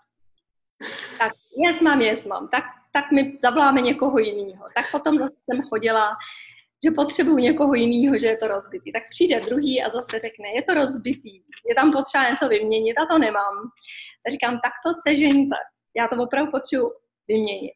[1.17, 2.47] Tak yes, mám, yes, mám.
[2.47, 4.65] Tak, tak mi zavoláme někoho jiného.
[4.75, 6.15] Tak potom jsem chodila,
[6.85, 8.91] že potřebuju někoho jiného, že je to rozbitý.
[8.91, 13.05] Tak přijde druhý a zase řekne, je to rozbitý, je tam potřeba něco vyměnit a
[13.05, 13.55] to nemám.
[14.25, 15.55] Tak říkám, tak to sežeňte.
[15.97, 16.91] Já to opravdu potřebuji
[17.27, 17.73] vyměnit.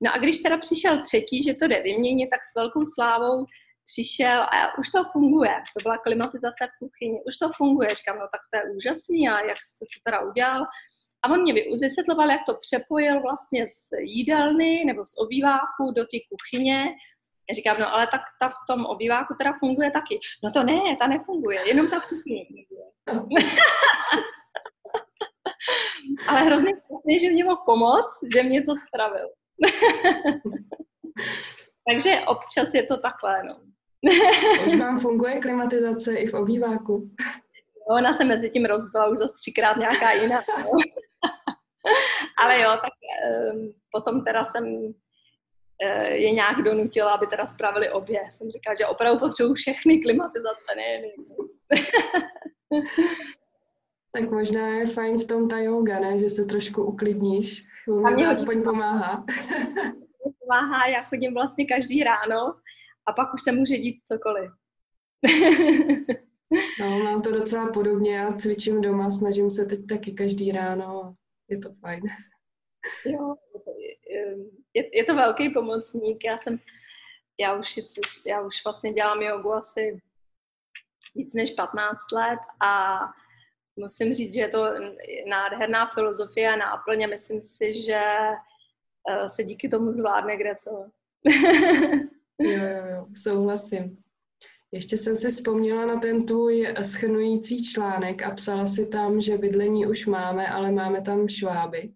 [0.00, 3.44] No a když teda přišel třetí, že to jde vyměnit, tak s velkou slávou
[3.92, 5.54] přišel a už to funguje.
[5.76, 7.20] To byla klimatizace v kuchyni.
[7.26, 7.88] Už to funguje.
[7.88, 10.62] Říkám, no tak to je úžasný a jak jste to teda udělal.
[11.22, 16.18] A on mě vysvětloval, jak to přepojil vlastně z jídelny nebo z obýváku do té
[16.30, 16.84] kuchyně.
[17.48, 20.20] Já říkám, no ale tak ta v tom obýváku teda funguje taky.
[20.44, 22.84] No to ne, ta nefunguje, jenom ta kuchyně funguje.
[26.28, 29.28] ale hrozně krásně, že mě mohl pomoct, že mě to spravil.
[31.88, 33.60] Takže občas je to takhle, no.
[34.66, 37.10] Už vám funguje klimatizace i v obýváku?
[37.88, 40.42] No, ona se mezi tím rozbila už zase třikrát nějaká jiná.
[40.58, 40.64] No.
[42.38, 42.92] Ale jo, tak
[43.52, 44.92] um, potom teda jsem uh,
[46.12, 48.20] je nějak donutila, aby teda spravili obě.
[48.32, 51.08] Jsem říkala, že opravdu potřebuju všechny klimatizace, ne, ne.
[54.12, 56.18] tak možná je fajn v tom ta yoga, ne?
[56.18, 57.66] Že se trošku uklidníš.
[58.14, 59.24] Mě to aspoň pomáhá.
[60.38, 62.54] pomáhá, já chodím vlastně každý ráno
[63.06, 64.50] a pak už se může dít cokoliv.
[66.80, 71.14] no, mám to docela podobně, já cvičím doma, snažím se teď taky každý ráno
[71.50, 72.02] je to fajn.
[73.04, 73.34] Jo,
[74.74, 76.24] je, je to velký pomocník.
[76.24, 76.58] Já jsem,
[77.40, 77.80] já už,
[78.26, 80.00] já už vlastně dělám jogu asi
[81.14, 82.98] víc než 15 let a
[83.80, 84.64] musím říct, že je to
[85.28, 87.06] nádherná filozofie a náplně.
[87.06, 88.00] Myslím si, že
[89.10, 90.70] eh, se díky tomu zvládne kde co.
[92.40, 93.98] jo, jo, jo, souhlasím.
[94.72, 99.86] Ještě jsem si vzpomněla na ten tvůj schrnující článek a psala si tam, že bydlení
[99.86, 101.92] už máme, ale máme tam šváby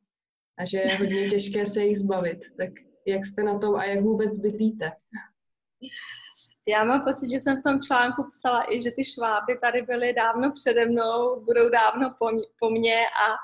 [0.58, 2.38] a že je hodně těžké se jich zbavit.
[2.56, 2.70] Tak
[3.06, 4.90] jak jste na tom a jak vůbec bydlíte?
[6.68, 10.12] Já mám pocit, že jsem v tom článku psala i, že ty šváby tady byly
[10.12, 13.36] dávno přede mnou, budou dávno po, po mně a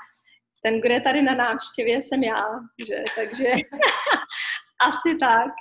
[0.63, 2.45] ten, kdo je tady na návštěvě, jsem já,
[2.87, 3.05] že?
[3.17, 3.45] takže
[4.89, 5.53] asi tak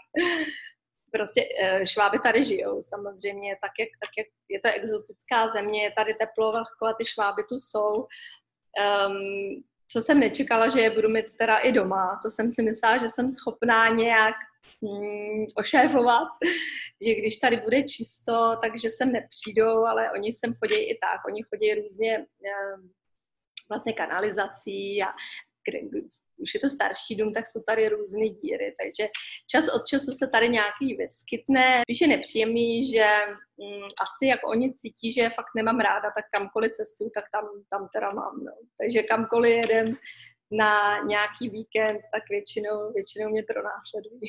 [1.12, 5.92] prostě eh, šváby tady žijou samozřejmě, tak jak, tak jak je to exotická země, je
[5.92, 8.08] tady teplo, vlhko a ty šváby tu jsou.
[9.08, 12.20] Um, co jsem nečekala, že je budu mít teda i doma.
[12.24, 14.36] To jsem si myslela, že jsem schopná nějak
[14.82, 16.28] mm, ošéfovat,
[17.08, 21.22] že když tady bude čisto, takže sem nepřijdou, ale oni sem chodí i tak.
[21.28, 22.92] Oni chodí různě um,
[23.70, 25.08] vlastně kanalizací a
[26.40, 29.12] už je to starší dům, tak jsou tady různé díry, takže
[29.52, 31.82] čas od času se tady nějaký vyskytne.
[31.88, 33.08] Když je nepříjemný, že
[33.58, 37.90] mm, asi jak oni cítí, že fakt nemám ráda, tak kamkoliv cestu, tak tam, tam
[37.94, 38.36] teda mám.
[38.44, 38.52] No.
[38.80, 39.86] Takže kamkoliv jedem
[40.52, 44.22] na nějaký víkend, tak většinou, většinou mě pronásledují.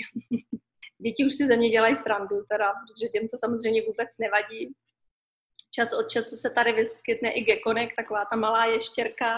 [1.05, 4.75] Děti už si ze mě dělají strandu, teda, protože těm to samozřejmě vůbec nevadí.
[5.75, 9.35] Čas od času se tady vyskytne i gekonek, taková ta malá ještěrka,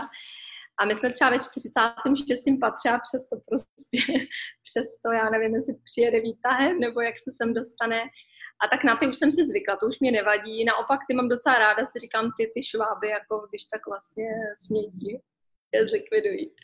[0.80, 2.42] a my jsme třeba ve 46.
[2.60, 3.98] patře a přesto prostě,
[4.68, 8.00] přesto já nevím, jestli přijede výtahem nebo jak se sem dostane.
[8.64, 10.64] A tak na ty už jsem si zvykla, to už mě nevadí.
[10.64, 14.28] Naopak ty mám docela ráda, si říkám ty, ty šváby, jako když tak vlastně
[14.66, 15.20] snědí,
[15.72, 16.54] je zlikvidují.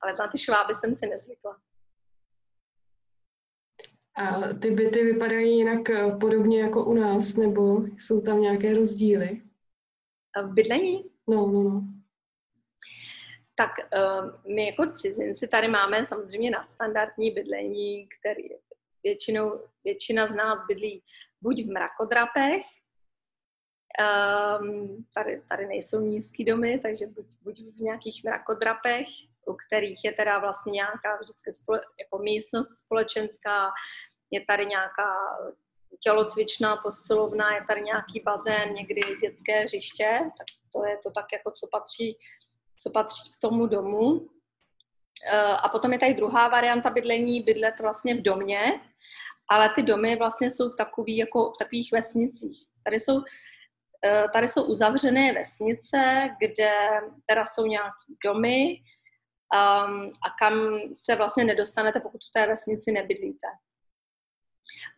[0.00, 1.56] Ale na ty šváby jsem si nezvykla.
[4.16, 9.42] A ty byty vypadají jinak eh, podobně jako u nás, nebo jsou tam nějaké rozdíly?
[10.42, 11.04] V bydlení?
[11.28, 11.95] No, no, no.
[13.58, 18.42] Tak uh, my jako cizinci tady máme samozřejmě nadstandardní bydlení, který
[19.02, 21.02] většinou, většina z nás bydlí
[21.40, 22.62] buď v mrakodrapech,
[24.60, 29.06] um, tady, tady nejsou nízký domy, takže buď, buď v nějakých mrakodrapech,
[29.46, 33.70] u kterých je teda vlastně nějaká vždycky spole, jako místnost společenská,
[34.30, 35.14] je tady nějaká
[36.00, 41.50] tělocvičná posilovna, je tady nějaký bazén, někdy dětské hřiště, tak to je to tak, jako
[41.50, 42.18] co patří,
[42.78, 44.28] co patří k tomu domu.
[45.32, 48.80] Eh, a potom je tady druhá varianta bydlení, bydlet vlastně v domě,
[49.50, 52.66] ale ty domy vlastně jsou v, takový, jako v takových vesnicích.
[52.84, 53.22] Tady jsou,
[54.04, 56.70] eh, tady jsou uzavřené vesnice, kde
[57.26, 58.76] teda jsou nějaké domy
[59.54, 63.46] um, a kam se vlastně nedostanete, pokud v té vesnici nebydlíte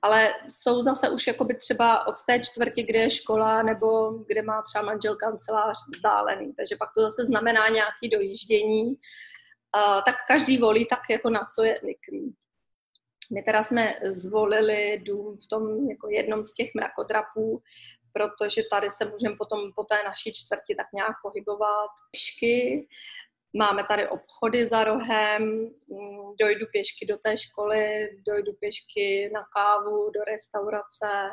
[0.03, 4.63] ale jsou zase už jakoby třeba od té čtvrti, kde je škola, nebo kde má
[4.63, 10.87] třeba manžel kancelář vzdálený, takže pak to zase znamená nějaké dojíždění, uh, tak každý volí
[10.87, 12.35] tak, jako na co je zvyklý.
[13.33, 17.63] My teda jsme zvolili dům v tom jako jednom z těch mrakodrapů,
[18.13, 22.89] protože tady se můžeme potom po té naší čtvrti tak nějak pohybovat pěšky.
[23.57, 30.11] Máme tady obchody za rohem, mm, dojdu pěšky do té školy, dojdu pěšky na kávu,
[30.11, 31.31] do restaurace.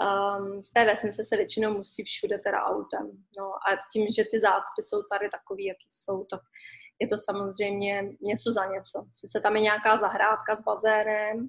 [0.00, 3.10] Um, z té vesnice se většinou musí všude teda autem.
[3.38, 6.40] No a tím, že ty zácpy jsou tady takový, jaký jsou, tak
[7.00, 9.06] je to samozřejmě něco za něco.
[9.12, 11.48] Sice tam je nějaká zahrádka s bazénem,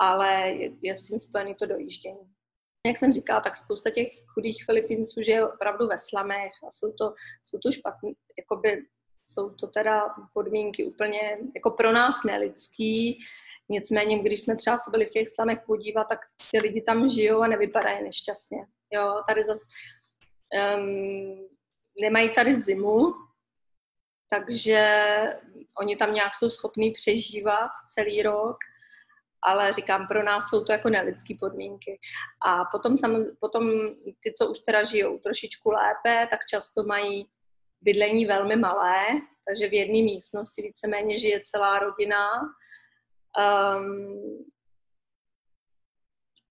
[0.00, 2.37] ale je, je s tím spojený to dojíždění
[2.86, 7.14] jak jsem říkala, tak spousta těch chudých Filipínců žije opravdu ve slamech a jsou to,
[7.42, 8.86] jsou to špatné, jakoby
[9.30, 13.20] jsou to teda podmínky úplně jako pro nás nelidský.
[13.68, 16.18] Nicméně, když jsme třeba se byli v těch slamech podívat, tak
[16.50, 18.58] ty lidi tam žijou a nevypadají nešťastně.
[18.92, 19.64] Jo, tady zase
[20.76, 21.48] um,
[22.02, 23.14] nemají tady zimu,
[24.30, 25.04] takže
[25.80, 28.56] oni tam nějak jsou schopní přežívat celý rok
[29.42, 31.98] ale říkám, pro nás jsou to jako nelidské podmínky.
[32.46, 33.70] A potom, sam, potom
[34.20, 37.28] ty, co už teda žijou trošičku lépe, tak často mají
[37.80, 39.06] bydlení velmi malé,
[39.48, 42.26] takže v jedné místnosti víceméně žije celá rodina.
[43.78, 44.44] Um,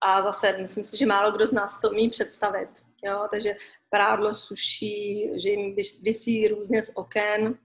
[0.01, 2.69] a zase myslím si, že málo kdo z nás to umí představit.
[3.03, 3.27] Jo?
[3.31, 3.55] Takže
[3.89, 7.59] prádlo suší, že jim vysí různě z oken,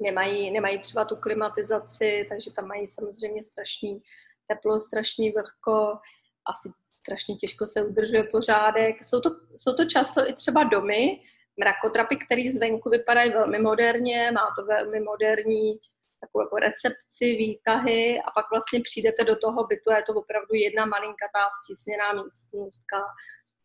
[0.00, 4.00] nemají, nemají třeba tu klimatizaci, takže tam mají samozřejmě strašný
[4.48, 5.98] teplo, strašně vlhko,
[6.46, 6.68] asi
[7.00, 9.04] strašně těžko se udržuje pořádek.
[9.04, 11.22] Jsou to, jsou to často i třeba domy,
[11.60, 15.78] mrakotrapy, které zvenku vypadají velmi moderně, má to velmi moderní
[16.20, 20.54] takovou jako recepci, výtahy a pak vlastně přijdete do toho bytu a je to opravdu
[20.54, 22.98] jedna malinkatá stísněná místnostka,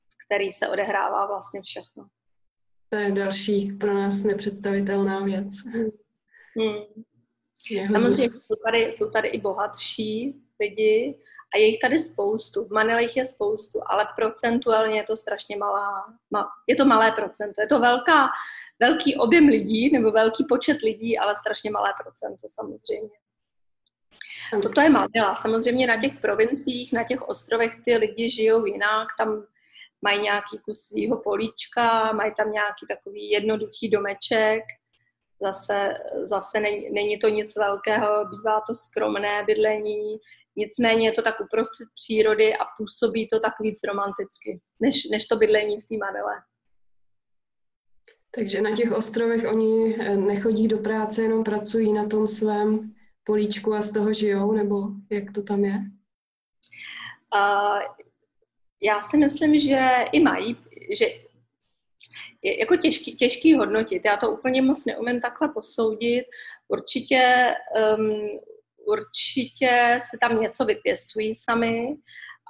[0.10, 2.08] v který se odehrává vlastně všechno.
[2.90, 5.54] To je další pro nás nepředstavitelná věc.
[6.56, 7.04] Hmm.
[7.92, 11.20] Samozřejmě jsou tady, jsou tady i bohatší lidi
[11.56, 12.66] a je jich tady spoustu.
[12.66, 16.06] V Manile jich je spoustu, ale procentuálně je to strašně malá,
[16.68, 17.62] je to malé procento.
[17.62, 18.30] Je to velká,
[18.80, 23.18] velký objem lidí nebo velký počet lidí, ale strašně malé procento samozřejmě.
[24.64, 25.36] Toto je Manila.
[25.36, 29.46] Samozřejmě na těch provinciích, na těch ostrovech ty lidi žijou jinak, tam
[30.02, 34.64] mají nějaký kus svého políčka, mají tam nějaký takový jednoduchý domeček,
[35.44, 40.18] Zase, zase není, není to nic velkého, bývá to skromné bydlení,
[40.56, 45.36] nicméně je to tak uprostřed přírody a působí to tak víc romanticky, než, než to
[45.36, 46.34] bydlení v té Manile.
[48.36, 53.74] Takže na těch ostrovech oni eh, nechodí do práce, jenom pracují na tom svém políčku
[53.74, 55.76] a z toho žijou, nebo jak to tam je?
[57.36, 57.80] Uh,
[58.82, 60.58] já si myslím, že i mají,
[60.98, 61.06] že
[62.42, 64.06] je jako těžký, těžký hodnotit.
[64.06, 66.26] Já to úplně moc neumím takhle posoudit.
[66.68, 67.54] Určitě,
[67.98, 68.30] um,
[68.86, 71.96] určitě si tam něco vypěstují sami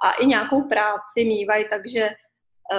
[0.04, 2.10] a i nějakou práci mývají, takže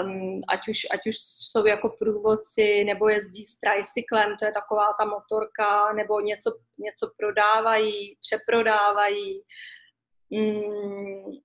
[0.04, 4.86] um, ať, už, ať už jsou jako průvodci nebo jezdí s tricyklem, to je taková
[5.00, 9.42] ta motorka, nebo něco, něco prodávají, přeprodávají.
[10.30, 11.42] Um,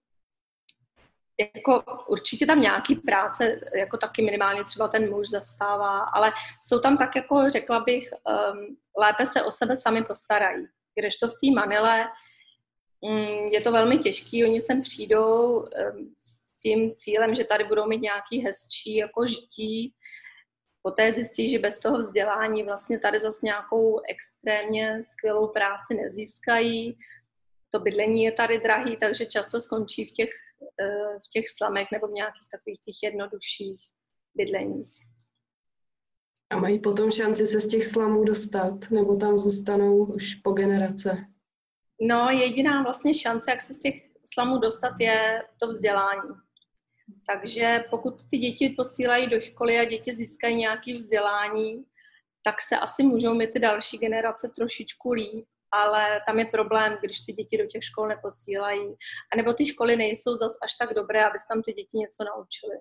[1.54, 6.32] jako určitě tam nějaký práce, jako taky minimálně třeba ten muž zastává, ale
[6.62, 10.66] jsou tam tak jako, řekla bych, um, lépe se o sebe sami postarají.
[10.94, 12.08] Když to v té Manile
[13.00, 17.86] um, je to velmi těžký, oni sem přijdou um, s tím cílem, že tady budou
[17.86, 19.94] mít nějaký hezčí jako žití,
[20.82, 26.98] poté zjistí, že bez toho vzdělání vlastně tady zase nějakou extrémně skvělou práci nezískají,
[27.72, 30.28] to bydlení je tady drahý, takže často skončí v těch,
[31.24, 33.80] v těch slamech nebo v nějakých takových těch jednodušších
[34.34, 34.92] bydleních.
[36.50, 41.16] A mají potom šanci se z těch slamů dostat, nebo tam zůstanou už po generace?
[42.00, 43.94] No, jediná vlastně šance, jak se z těch
[44.34, 46.30] slamů dostat, je to vzdělání.
[47.26, 51.84] Takže pokud ty děti posílají do školy a děti získají nějaké vzdělání,
[52.42, 57.20] tak se asi můžou mít ty další generace trošičku líp, ale tam je problém, když
[57.20, 58.94] ty děti do těch škol neposílají.
[59.32, 62.24] A nebo ty školy nejsou zas až tak dobré, aby se tam ty děti něco
[62.24, 62.76] naučily.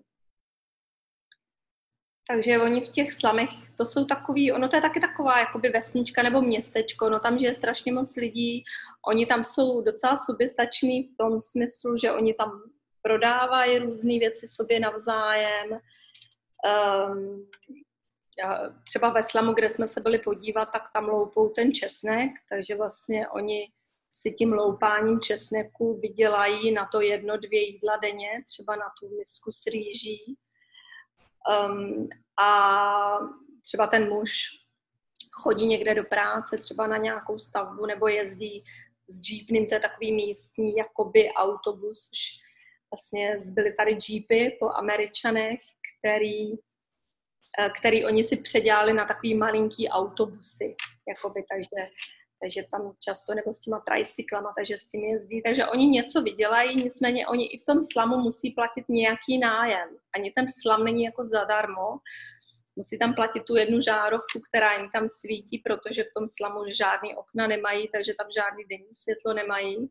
[2.32, 6.24] Takže oni v těch slamech, to jsou takový, ono to je taky taková jakoby vesnička
[6.24, 8.64] nebo městečko, no tam žije strašně moc lidí,
[9.08, 12.64] oni tam jsou docela soběstační v tom smyslu, že oni tam
[13.02, 15.72] prodávají různé věci sobě navzájem.
[15.72, 17.48] Um,
[18.84, 23.28] třeba ve slamu, kde jsme se byli podívat, tak tam loupou ten česnek, takže vlastně
[23.28, 23.72] oni
[24.12, 29.52] si tím loupáním česneku vydělají na to jedno, dvě jídla denně, třeba na tu misku
[29.52, 30.38] s rýží.
[31.68, 32.10] Um,
[32.40, 33.20] a
[33.62, 34.32] třeba ten muž
[35.32, 38.64] chodí někde do práce, třeba na nějakou stavbu, nebo jezdí
[39.08, 42.50] s jeepným, to je takový místní jakoby autobus, už
[42.92, 45.60] vlastně byly tady jeepy po američanech,
[46.00, 46.52] který,
[47.80, 50.76] který oni si předělali na takový malinký autobusy,
[51.08, 51.92] jakoby, takže
[52.42, 55.42] takže tam často nebo s těma tricyklama, takže s tím jezdí.
[55.42, 59.90] Takže oni něco vydělají, nicméně oni i v tom slamu musí platit nějaký nájem.
[60.16, 62.00] Ani ten slam není jako zadarmo.
[62.76, 67.16] Musí tam platit tu jednu žárovku, která jim tam svítí, protože v tom slamu žádný
[67.16, 69.90] okna nemají, takže tam žádný denní světlo nemají.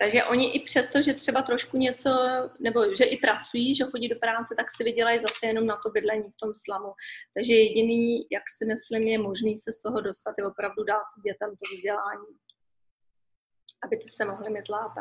[0.00, 2.10] Takže oni i přesto, že třeba trošku něco,
[2.60, 5.90] nebo že i pracují, že chodí do práce, tak si vydělají zase jenom na to
[5.90, 6.92] bydlení v tom slamu.
[7.34, 11.50] Takže jediný, jak si myslím, je možný se z toho dostat, je opravdu dát dětem
[11.50, 12.26] to vzdělání,
[13.84, 15.00] aby ty se mohly mít lépe.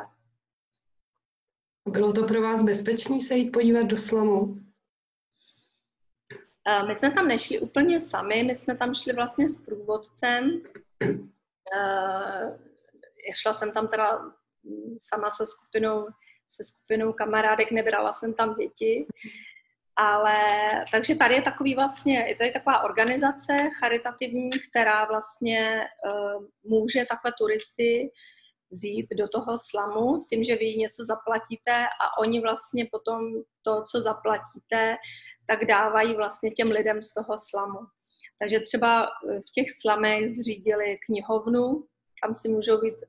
[1.89, 4.55] Bylo to pro vás bezpečný se jít podívat do slamu?
[6.87, 10.61] My jsme tam nešli úplně sami, my jsme tam šli vlastně s průvodcem.
[13.35, 14.33] Šla jsem tam teda
[14.97, 16.07] sama se skupinou,
[16.49, 19.07] se skupinou kamarádek, nebrala jsem tam děti.
[19.95, 20.37] Ale
[20.91, 27.33] takže tady je takový vlastně, je tady taková organizace charitativní, která vlastně uh, může takhle
[27.37, 28.11] turisty
[28.71, 33.19] vzít do toho slamu s tím, že vy něco zaplatíte a oni vlastně potom
[33.61, 34.95] to, co zaplatíte,
[35.47, 37.79] tak dávají vlastně těm lidem z toho slamu.
[38.39, 39.07] Takže třeba
[39.47, 41.85] v těch slamech zřídili knihovnu,
[42.21, 43.07] kam si můžou být, eh,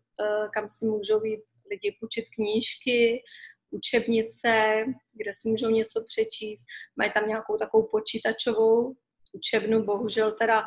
[0.54, 1.40] kam si můžou být
[1.70, 3.22] lidi půjčit knížky,
[3.70, 6.64] učebnice, kde si můžou něco přečíst.
[6.96, 8.94] Mají tam nějakou takovou počítačovou
[9.32, 10.62] učebnu, bohužel teda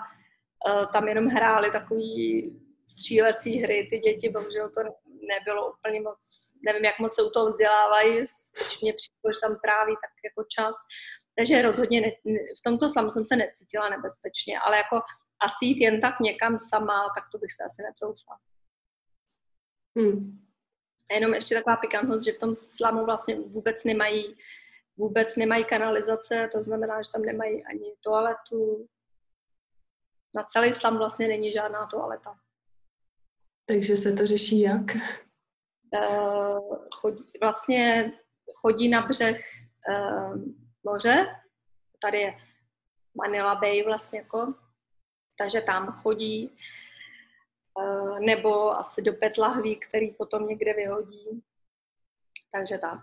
[0.68, 2.52] eh, tam jenom hráli takový
[2.90, 4.82] střílecí hry, ty děti, bohužel to
[5.28, 6.20] nebylo úplně moc,
[6.66, 10.44] nevím, jak moc se u toho vzdělávají, spíš mě přišlo, že tam tráví tak jako
[10.56, 10.76] čas.
[11.36, 12.12] Takže rozhodně ne,
[12.60, 14.96] v tomto samu jsem se necítila nebezpečně, ale jako
[15.48, 18.36] asi jít jen tak někam sama, tak to bych se asi netroufla.
[19.98, 20.40] Hmm.
[21.12, 24.36] A jenom ještě taková pikantnost, že v tom slamu vlastně vůbec nemají
[24.98, 28.88] vůbec nemají kanalizace, to znamená, že tam nemají ani toaletu.
[30.36, 32.40] Na celý slam vlastně není žádná toaleta.
[33.66, 34.96] Takže se to řeší jak?
[35.94, 38.14] Uh, chodí, vlastně
[38.54, 39.42] chodí na břeh
[39.90, 40.36] uh,
[40.84, 41.36] moře,
[42.02, 42.34] tady je
[43.16, 44.54] Manila Bay vlastně jako,
[45.38, 46.58] takže tam chodí
[48.20, 51.44] nebo asi do petlahví, který potom někde vyhodí.
[52.52, 53.00] Takže tak.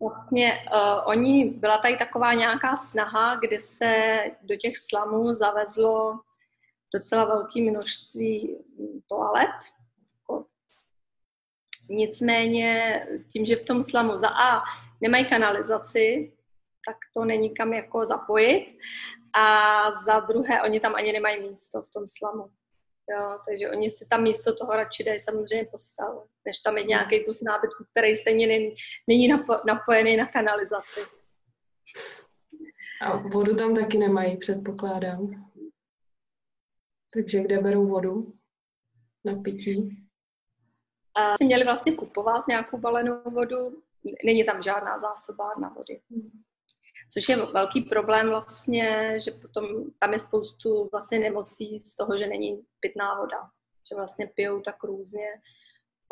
[0.00, 6.20] Vlastně uh, oni, byla tady taková nějaká snaha, kdy se do těch slamů zavezlo
[6.94, 8.58] docela velké množství
[9.08, 9.56] toalet.
[11.88, 13.00] Nicméně
[13.32, 14.62] tím, že v tom slamu za A
[15.00, 16.32] nemají kanalizaci,
[16.86, 18.78] tak to není kam jako zapojit.
[19.38, 22.50] A za druhé, oni tam ani nemají místo v tom slamu.
[23.10, 27.24] Jo, takže oni si tam místo toho radši dají samozřejmě postel, než tam je nějaký
[27.24, 28.74] kus nábytku, který stejně není,
[29.08, 31.00] není napo, napojený na kanalizaci.
[33.00, 35.50] A vodu tam taky nemají, předpokládám.
[37.14, 38.32] Takže kde berou vodu
[39.24, 40.06] na pití?
[41.14, 43.82] A si měli vlastně kupovat nějakou balenou vodu.
[44.24, 46.00] Není tam žádná zásobárna vody.
[47.12, 49.64] Což je velký problém vlastně, že potom
[49.98, 53.38] tam je spoustu vlastně nemocí z toho, že není pitná voda,
[53.88, 55.26] že vlastně pijou tak různě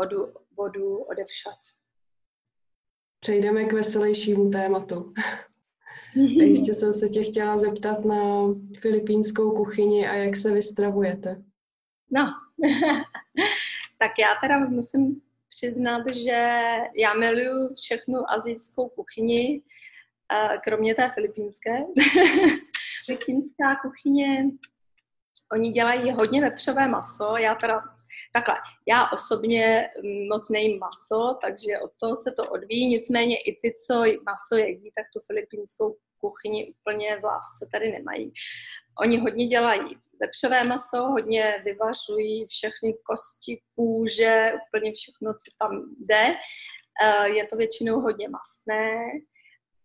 [0.01, 1.59] vodu, vodu odevšat.
[3.21, 5.13] Přejdeme k veselějšímu tématu.
[6.17, 8.47] A ještě jsem se tě chtěla zeptat na
[8.81, 11.43] filipínskou kuchyni a jak se vystravujete.
[12.11, 12.31] No,
[13.99, 19.63] Tak já teda musím přiznat, že já miluju všechnu azijskou kuchyni,
[20.65, 21.79] kromě té filipínské.
[23.07, 24.45] Filipínská kuchyně,
[25.53, 27.83] oni dělají hodně vepřové maso, já teda
[28.33, 28.55] Takhle,
[28.89, 33.75] já osobně mm, moc nejím maso, takže od toho se to odvíjí, nicméně i ty,
[33.87, 33.95] co
[34.27, 38.33] maso jedí, tak tu filipínskou kuchyni úplně v lásce tady nemají.
[39.01, 45.71] Oni hodně dělají vepřové maso, hodně vyvařují všechny kosti, kůže, úplně všechno, co tam
[46.09, 46.35] jde.
[47.03, 48.95] Eh, je to většinou hodně masné.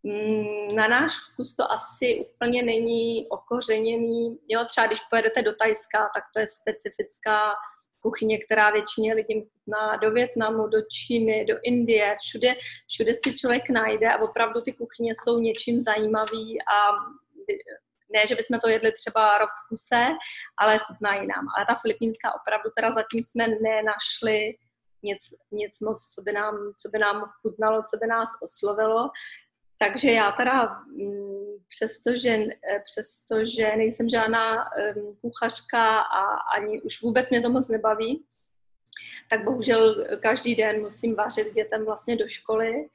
[0.04, 4.40] Mm, na náš vkus to asi úplně není okořeněný.
[4.48, 7.54] Jo, třeba když pojedete do Tajska, tak to je specifická
[8.02, 12.56] kuchyně, která většině lidem chutná do Větnamu, do Číny, do Indie, všude,
[12.88, 16.92] všude si člověk najde a opravdu ty kuchyně jsou něčím zajímavý a
[18.14, 20.06] ne, že bychom to jedli třeba rok v kuse,
[20.58, 21.46] ale chutnají nám.
[21.58, 24.56] Ale ta filipínská opravdu teda zatím jsme nenašli
[25.04, 25.20] nic,
[25.52, 29.10] nic moc, co by, nám, co by nám chutnalo, co by nás oslovilo.
[29.80, 34.70] Takže já teda, mm, přestože, eh, přestože nejsem žádná
[35.22, 36.22] kuchařka a
[36.58, 38.26] ani už vůbec mě to moc nebaví,
[39.30, 42.90] tak bohužel každý den musím vařit dětem vlastně do školy,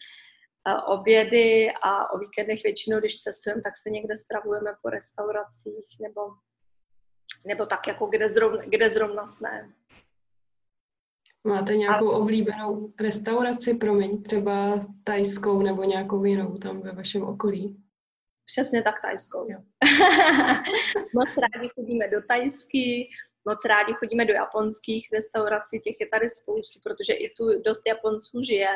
[0.87, 6.21] obědy a o víkendech většinou, když cestujeme, tak se někde stravujeme po restauracích nebo,
[7.47, 9.71] nebo tak, jako kde zrovna, kde zrovna jsme.
[11.47, 12.17] Máte nějakou a...
[12.17, 17.77] oblíbenou restauraci, promiň, třeba tajskou nebo nějakou jinou tam ve vašem okolí?
[18.47, 19.49] Přesně tak tajskou.
[21.15, 23.09] Moc rádi chodíme do tajsky,
[23.45, 28.43] moc rádi chodíme do japonských restaurací, těch je tady spoustu, protože i tu dost Japonců
[28.43, 28.69] žije.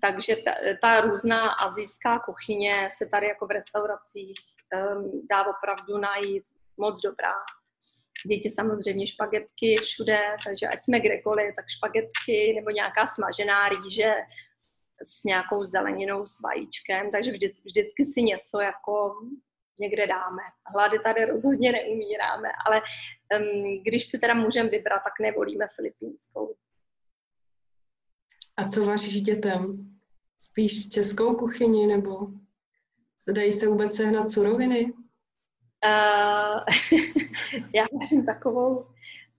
[0.00, 4.36] Takže ta, ta různá azijská kuchyně se tady jako v restauracích
[4.96, 6.44] um, dá opravdu najít
[6.76, 7.32] moc dobrá
[8.28, 14.14] děti samozřejmě špagetky všude, takže ať jsme kdekoliv, tak špagetky nebo nějaká smažená rýže
[15.02, 19.12] s nějakou zeleninou, s vajíčkem, takže vždy, vždycky si něco jako
[19.80, 20.42] někde dáme.
[20.74, 22.82] Hlady tady rozhodně neumíráme, ale
[23.38, 26.54] um, když si teda můžeme vybrat, tak nevolíme filipínskou.
[28.56, 29.90] A co vaříš dětem?
[30.38, 32.28] Spíš českou kuchyni nebo
[33.32, 34.92] dají se vůbec sehnat suroviny?
[35.84, 36.60] Uh,
[37.74, 38.86] já vařím takovou,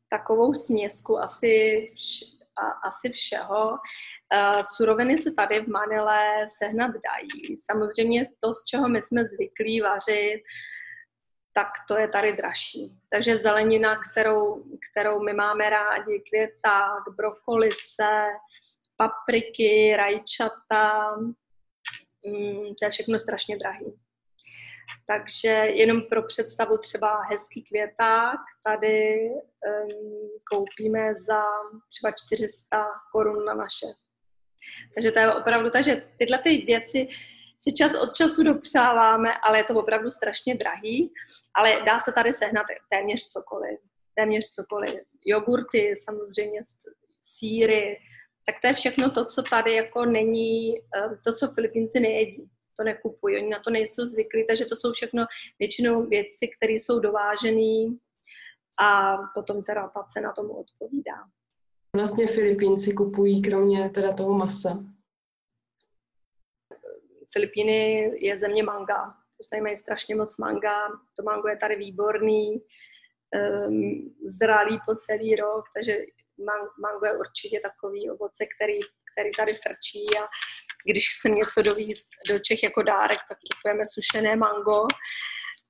[0.09, 2.23] takovou směsku asi, vš,
[2.57, 3.69] a, asi všeho.
[3.69, 7.57] Uh, suroviny se tady v Manile sehnat dají.
[7.71, 10.43] Samozřejmě to, z čeho my jsme zvyklí vařit,
[11.53, 12.97] tak to je tady dražší.
[13.11, 18.25] Takže zelenina, kterou, kterou my máme rádi, květák, brokolice,
[18.97, 21.15] papriky, rajčata,
[22.25, 24.04] mm, to je všechno strašně drahý.
[25.07, 31.43] Takže jenom pro představu třeba hezký květák tady um, koupíme za
[31.89, 33.87] třeba 400 korun na naše.
[34.95, 37.07] Takže to je opravdu, takže tyhle ty věci
[37.59, 41.13] si čas od času dopřáváme, ale je to opravdu strašně drahý,
[41.55, 43.79] ale dá se tady sehnat téměř cokoliv.
[44.15, 44.99] Téměř cokoliv.
[45.25, 46.61] Jogurty, samozřejmě
[47.21, 47.97] síry,
[48.45, 50.73] tak to je všechno to, co tady jako není,
[51.25, 55.25] to, co Filipínci nejedí to nekupují, oni na to nejsou zvyklí, takže to jsou všechno
[55.59, 57.95] většinou věci, které jsou dovážené
[58.79, 61.15] a potom teda ta cena tomu odpovídá.
[61.95, 64.83] Vlastně Filipínci kupují kromě teda toho masa.
[67.33, 69.15] Filipíny je země manga.
[69.37, 70.87] Takže tady mají strašně moc manga.
[71.17, 72.61] To mango je tady výborný,
[73.35, 75.97] um, zralý po celý rok, takže
[76.81, 78.79] mango je určitě takový ovoce, který,
[79.13, 80.27] který tady frčí a
[80.85, 84.81] když chceme něco dovízt do Čech jako dárek, tak kupujeme sušené mango.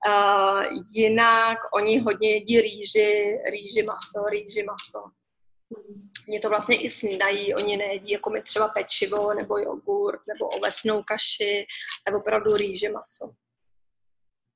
[0.08, 0.64] Uh,
[0.96, 5.10] jinak oni hodně jedí rýži, rýži maso, rýži maso.
[6.28, 11.04] Mě to vlastně i snídají, oni nejedí jako my třeba pečivo nebo jogurt nebo ovesnou
[11.04, 11.66] kaši,
[12.10, 13.34] nebo opravdu rýži maso.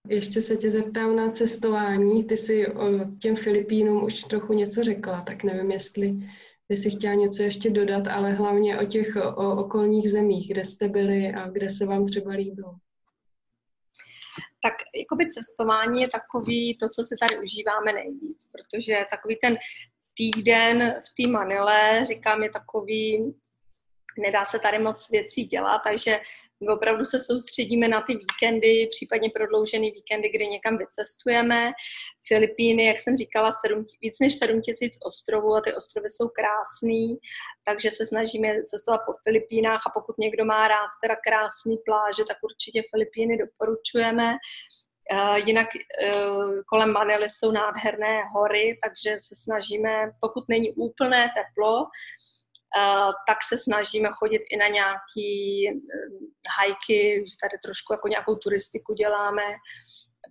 [0.08, 2.24] Ještě se tě zeptám na cestování.
[2.24, 2.86] Ty jsi o
[3.22, 6.14] těm Filipínům už trochu něco řekla, tak nevím, jestli
[6.70, 11.34] jestli chtěla něco ještě dodat, ale hlavně o těch o okolních zemích, kde jste byli
[11.34, 12.76] a kde se vám třeba líbilo.
[14.64, 19.58] Tak jakoby cestování je takový to, co se tady užíváme nejvíc, protože takový ten
[20.14, 23.34] týden v té Manile, říkám, je takový,
[24.20, 26.20] nedá se tady moc věcí dělat, takže
[26.62, 31.72] my opravdu se soustředíme na ty víkendy, případně prodloužený víkendy, kdy někam vycestujeme.
[32.28, 37.18] Filipíny, jak jsem říkala, 7, víc než 7 tisíc ostrovů a ty ostrovy jsou krásný,
[37.66, 42.38] takže se snažíme cestovat po Filipínách a pokud někdo má rád teda krásný pláže, tak
[42.44, 44.36] určitě Filipíny doporučujeme.
[45.46, 45.68] Jinak
[46.70, 51.86] kolem Manily jsou nádherné hory, takže se snažíme, pokud není úplné teplo,
[53.28, 55.68] tak se snažíme chodit i na nějaký
[56.60, 59.44] hajky, že tady trošku jako nějakou turistiku děláme,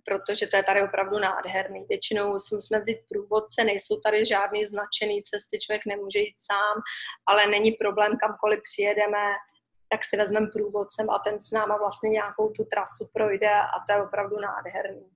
[0.05, 1.85] protože to je tady opravdu nádherný.
[1.89, 6.81] Většinou si musíme vzít průvodce, nejsou tady žádný značený cesty, člověk nemůže jít sám,
[7.27, 9.23] ale není problém, kamkoliv přijedeme,
[9.91, 13.93] tak si vezmeme průvodcem a ten s náma vlastně nějakou tu trasu projde a to
[13.93, 15.09] je opravdu nádherný.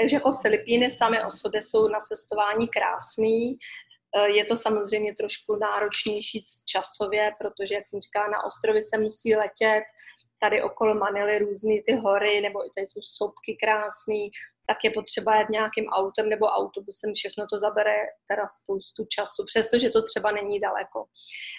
[0.00, 3.87] Takže jako Filipíny sami o sobě jsou na cestování krásný, Eh,
[4.26, 9.84] je to samozřejmě trošku náročnější časově, protože, jak jsem říkala, na ostrovy se musí letět,
[10.40, 14.30] tady okolo Manily různé ty hory, nebo i tady jsou sopky krásný,
[14.66, 17.96] tak je potřeba jet nějakým autem nebo autobusem, všechno to zabere
[18.30, 21.04] teda spoustu času, přestože to třeba není daleko.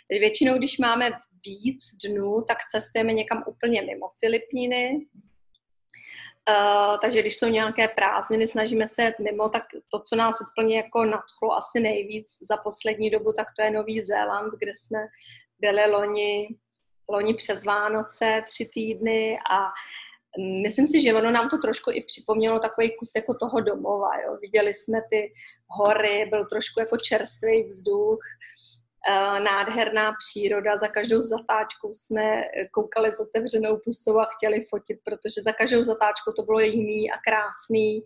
[0.10, 1.10] Teď většinou, když máme
[1.46, 5.06] víc dnů, tak cestujeme někam úplně mimo Filipíny,
[6.50, 10.78] Uh, takže když jsou nějaké prázdniny, snažíme se jet mimo, tak to, co nás úplně
[10.78, 15.00] jako nadchlo asi nejvíc za poslední dobu, tak to je Nový Zéland, kde jsme
[15.60, 16.48] byli loni,
[17.10, 19.58] loni přes Vánoce tři týdny a
[20.64, 24.10] myslím si, že ono nám to trošku i připomnělo takový kus jako toho domova.
[24.26, 24.38] Jo.
[24.42, 25.34] Viděli jsme ty
[25.68, 28.79] hory, byl trošku jako čerstvý vzduch, Eh,
[29.40, 30.78] nádherná příroda.
[30.78, 36.32] Za každou zatáčkou jsme koukali s otevřenou pusou a chtěli fotit, protože za každou zatáčkou
[36.32, 38.02] to bylo jiný a krásný.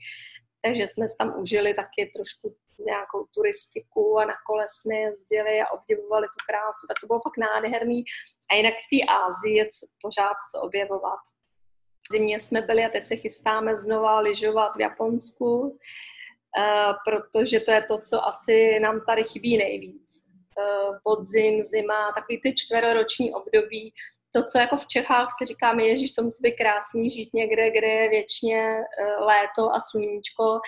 [0.66, 6.28] Takže jsme tam užili taky trošku nějakou turistiku a na kole jsme jezdili a obdivovali
[6.28, 8.04] tu krásu, tak to bylo fakt nádherný.
[8.52, 9.70] A jinak v té Ázii je
[10.02, 11.20] pořád co objevovat.
[12.10, 17.72] V zimě jsme byli a teď se chystáme znova lyžovat v Japonsku, uh, protože to
[17.72, 20.23] je to, co asi nám tady chybí nejvíc Eh,
[21.04, 23.94] podzim, zima, takový ty čtveroroční období,
[24.36, 27.88] to, co jako v Čechách si říkáme, ježiš, to musí být krásný žít někde, kde
[27.88, 30.60] je věčně eh, léto a sluníčko,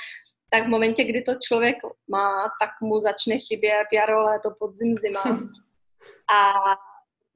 [0.52, 1.78] tak v momentě, kdy to člověk
[2.08, 5.24] má, tak mu začne chybět jaro, léto, podzim, zima.
[6.34, 6.54] A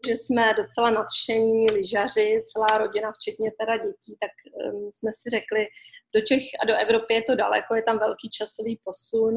[0.07, 4.31] že jsme docela nadšení lyžaři, celá rodina, včetně teda dětí, tak
[4.73, 5.67] um, jsme si řekli,
[6.15, 9.35] do Čech a do Evropy je to daleko, je tam velký časový posun,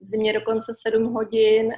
[0.00, 1.72] v zimě dokonce 7 hodin,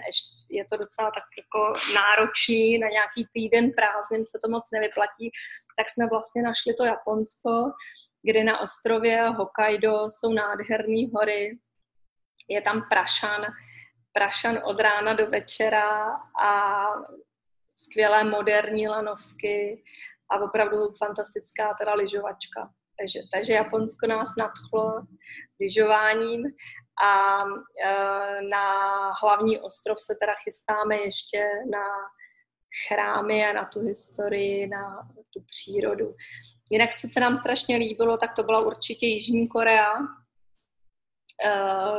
[0.51, 5.31] je to docela tak jako náročný, na nějaký týden prázdnin se to moc nevyplatí,
[5.77, 7.51] tak jsme vlastně našli to Japonsko,
[8.23, 11.59] kde na ostrově Hokkaido jsou nádherné hory,
[12.49, 13.47] je tam prašan,
[14.13, 16.11] prašan od rána do večera
[16.43, 16.83] a
[17.77, 19.83] skvělé moderní lanovky
[20.31, 22.71] a opravdu fantastická teda lyžovačka.
[23.01, 25.03] Takže, takže Japonsko nás nadchlo
[25.61, 26.43] lyžováním
[27.05, 27.45] a
[27.85, 28.65] e, na
[29.23, 31.85] hlavní ostrov se teda chystáme ještě na
[32.89, 36.15] chrámy a na tu historii, na tu přírodu.
[36.71, 41.53] Jinak, co se nám strašně líbilo, tak to byla určitě Jižní Korea, e,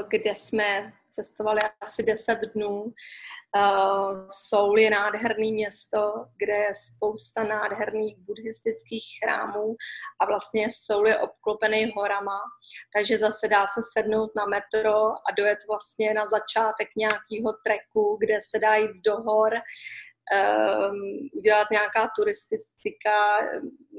[0.08, 2.84] kde jsme cestovali asi 10 dnů.
[2.84, 9.76] Uh, Seoul je nádherný město, kde je spousta nádherných buddhistických chrámů
[10.22, 12.40] a vlastně Seoul je obklopený horama,
[12.94, 18.40] takže zase dá se sednout na metro a dojet vlastně na začátek nějakého treku, kde
[18.50, 23.38] se dá jít do hor, um, udělat nějaká turistika,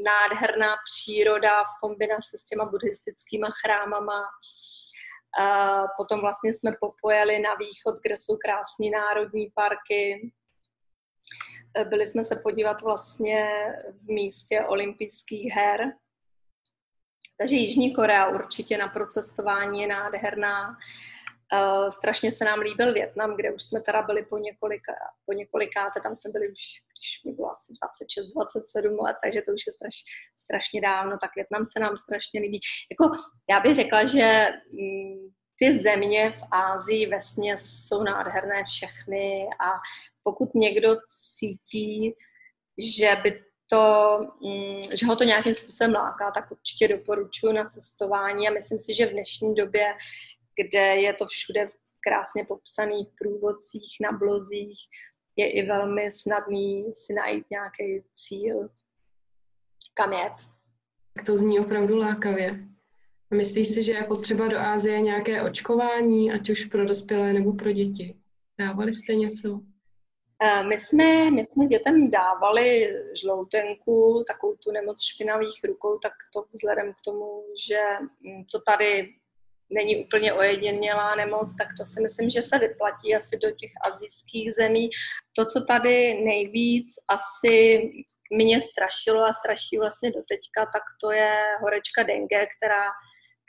[0.05, 4.23] nádherná příroda v kombinaci s těma buddhistickýma chrámama.
[5.41, 10.33] A potom vlastně jsme popojeli na východ, kde jsou krásné národní parky.
[11.89, 13.49] Byli jsme se podívat vlastně
[13.93, 15.93] v místě olympijských her.
[17.39, 20.77] Takže Jižní Korea určitě na procestování je nádherná.
[21.53, 24.93] Uh, strašně se nám líbil Větnam, kde už jsme teda byli po, několika,
[25.27, 26.63] po několikáte, tam jsme byli už,
[26.99, 29.97] když mi bylo asi 26-27 let, takže to už je straš,
[30.45, 32.61] strašně dávno, tak Větnam se nám strašně líbí.
[32.91, 33.17] Jako,
[33.51, 35.29] já bych řekla, že mm,
[35.59, 37.21] ty země v Ázii ve
[37.57, 39.71] jsou nádherné všechny a
[40.23, 42.15] pokud někdo cítí,
[42.79, 48.49] že by to, mm, že ho to nějakým způsobem láká, tak určitě doporučuji na cestování
[48.49, 49.95] a myslím si, že v dnešní době
[50.57, 54.79] kde je to všude krásně popsaný v průvodcích, na blozích,
[55.37, 58.69] je i velmi snadný si najít nějaký cíl,
[59.95, 60.33] kam jet.
[61.27, 62.69] To zní opravdu lákavě.
[63.35, 67.73] Myslíš si, že je potřeba do Ázie nějaké očkování, ať už pro dospělé nebo pro
[67.73, 68.17] děti?
[68.59, 69.61] Dávali jste něco?
[70.45, 76.45] Eh, my jsme, my jsme dětem dávali žloutenku, takovou tu nemoc špinavých rukou, tak to
[76.53, 79.15] vzhledem k tomu, že mm, to tady
[79.75, 84.55] není úplně ojedinělá nemoc, tak to si myslím, že se vyplatí asi do těch azijských
[84.55, 84.91] zemí.
[85.37, 87.83] To, co tady nejvíc asi
[88.33, 92.85] mě strašilo a straší vlastně do teďka, tak to je horečka dengue, která,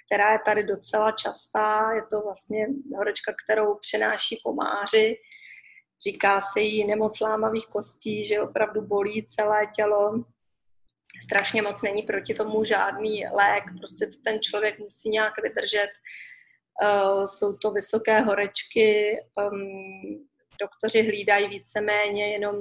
[0.05, 1.91] která je tady docela častá.
[1.95, 2.67] Je to vlastně
[2.97, 5.15] horečka, kterou přenáší komáři.
[6.03, 10.23] Říká se jí nemoc lámavých kostí, že opravdu bolí celé tělo.
[11.21, 15.89] Strašně moc není proti tomu žádný lék, prostě to ten člověk musí nějak vydržet.
[16.83, 19.17] Uh, jsou to vysoké horečky,
[19.51, 20.27] um,
[20.59, 22.55] doktoři hlídají víceméně jenom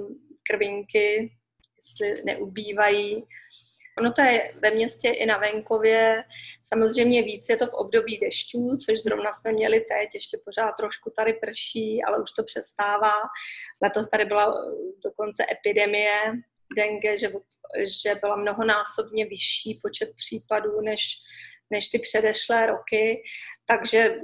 [0.51, 1.33] krvinky,
[1.77, 3.27] jestli neubývají.
[3.99, 6.25] Ono to je ve městě i na venkově.
[6.65, 11.13] Samozřejmě víc je to v období dešťů, což zrovna jsme měli teď, ještě pořád trošku
[11.17, 13.13] tady prší, ale už to přestává.
[13.83, 14.55] Letos tady byla
[15.05, 16.33] dokonce epidemie
[16.77, 17.33] dengue, že,
[18.03, 21.19] že byla mnohonásobně vyšší počet případů než,
[21.71, 23.23] než ty předešlé roky.
[23.67, 24.15] Takže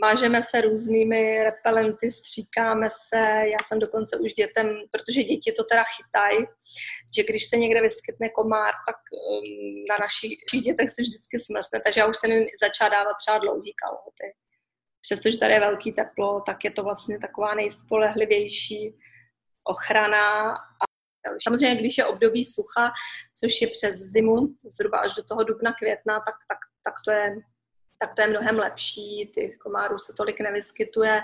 [0.00, 5.84] mážeme se různými repelenty, stříkáme se, já jsem dokonce už dětem, protože děti to teda
[5.96, 6.46] chytají,
[7.16, 12.00] že když se někde vyskytne komár, tak um, na našich dětech se vždycky smlsne, takže
[12.00, 14.34] já už jsem jim začala dávat třeba dlouhý kalhoty.
[15.00, 18.94] Přestože tady je velký teplo, tak je to vlastně taková nejspolehlivější
[19.64, 20.54] ochrana
[21.42, 22.92] Samozřejmě, když je období sucha,
[23.40, 27.36] což je přes zimu, zhruba až do toho dubna, května, tak, tak, tak to je
[28.00, 31.20] tak to je mnohem lepší, ty komárů se tolik nevyskytuje.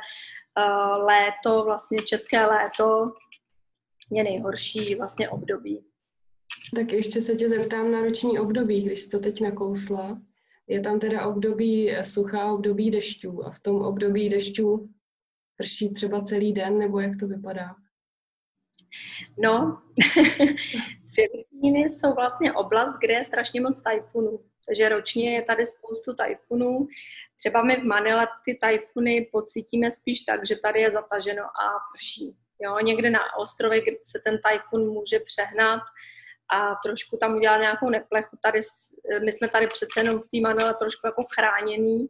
[0.59, 0.62] Eh,
[0.96, 3.05] léto, vlastně české léto
[4.12, 5.84] je nejhorší vlastně období.
[6.74, 10.20] Tak ještě se tě zeptám na roční období, když jsi to teď nakousla.
[10.66, 14.90] Je tam teda období suchá, období dešťů a v tom období dešťů
[15.57, 17.74] prší třeba celý den, nebo jak to vypadá?
[19.38, 19.82] No,
[21.14, 24.41] Filipíny jsou vlastně oblast, kde je strašně moc tajfunů.
[24.66, 26.86] Takže ročně je tady spoustu tajfunů.
[27.36, 32.36] Třeba my v Manile ty tajfuny pocítíme spíš tak, že tady je zataženo a prší.
[32.62, 35.82] Jo, někde na ostrově se ten tajfun může přehnat
[36.53, 38.38] a trošku tam udělat nějakou neplechu.
[38.43, 38.61] Tady,
[39.24, 42.07] my jsme tady přece jenom v té Manile trošku jako chráněný,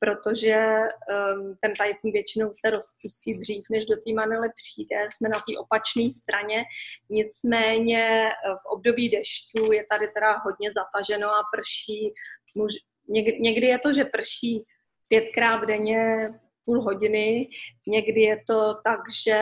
[0.00, 4.96] protože um, ten tajfun většinou se rozpustí dřív, než do té Manily přijde.
[5.10, 6.64] Jsme na té opačné straně.
[7.10, 12.14] Nicméně eh, v období dešťů je tady teda hodně zataženo a prší.
[12.56, 12.72] Muž,
[13.08, 14.64] někdy, někdy je to, že prší
[15.08, 16.20] pětkrát denně
[16.64, 17.48] půl hodiny,
[17.86, 19.38] někdy je to tak, že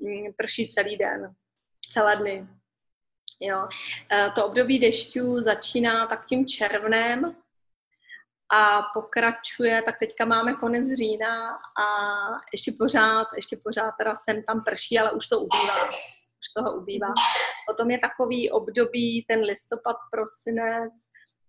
[0.00, 1.34] mm, prší celý den,
[1.90, 2.46] celé dny.
[3.40, 3.68] Jo.
[4.12, 7.36] Eh, to období dešťů začíná tak tím červnem,
[8.50, 11.86] a pokračuje, tak teďka máme konec října a
[12.52, 15.86] ještě pořád, ještě pořád teda sem tam prší, ale už to ubývá.
[16.40, 17.12] Už toho ubývá.
[17.68, 20.92] Potom je takový období, ten listopad, prosinec,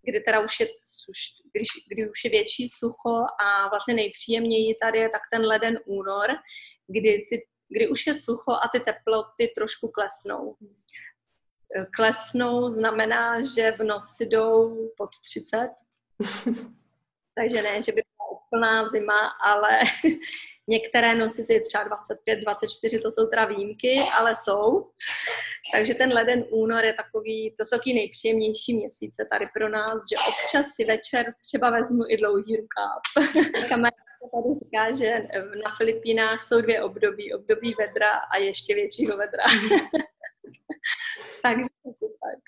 [0.04, 0.68] kdy teda už je,
[1.54, 6.28] když, kdy už je větší sucho a vlastně nejpříjemněji tady je tak ten leden únor,
[6.88, 10.56] kdy, ty, kdy už je sucho a ty teploty trošku klesnou.
[11.96, 15.70] Klesnou znamená, že v noci jdou pod 30,
[17.40, 19.80] takže ne, že by byla úplná zima, ale
[20.68, 24.90] některé noci si třeba 25, 24, to jsou teda výjimky, ale jsou.
[25.74, 30.16] Takže ten leden, únor je takový, to jsou taky nejpříjemnější měsíce tady pro nás, že
[30.30, 33.02] občas si večer třeba vezmu i dlouhý rukáv.
[33.70, 34.04] Kamarádka
[34.36, 35.28] tady říká, že
[35.64, 37.34] na Filipínách jsou dvě období.
[37.34, 39.44] Období vedra a ještě většího vedra.
[41.44, 41.70] Takže
[42.00, 42.40] tak.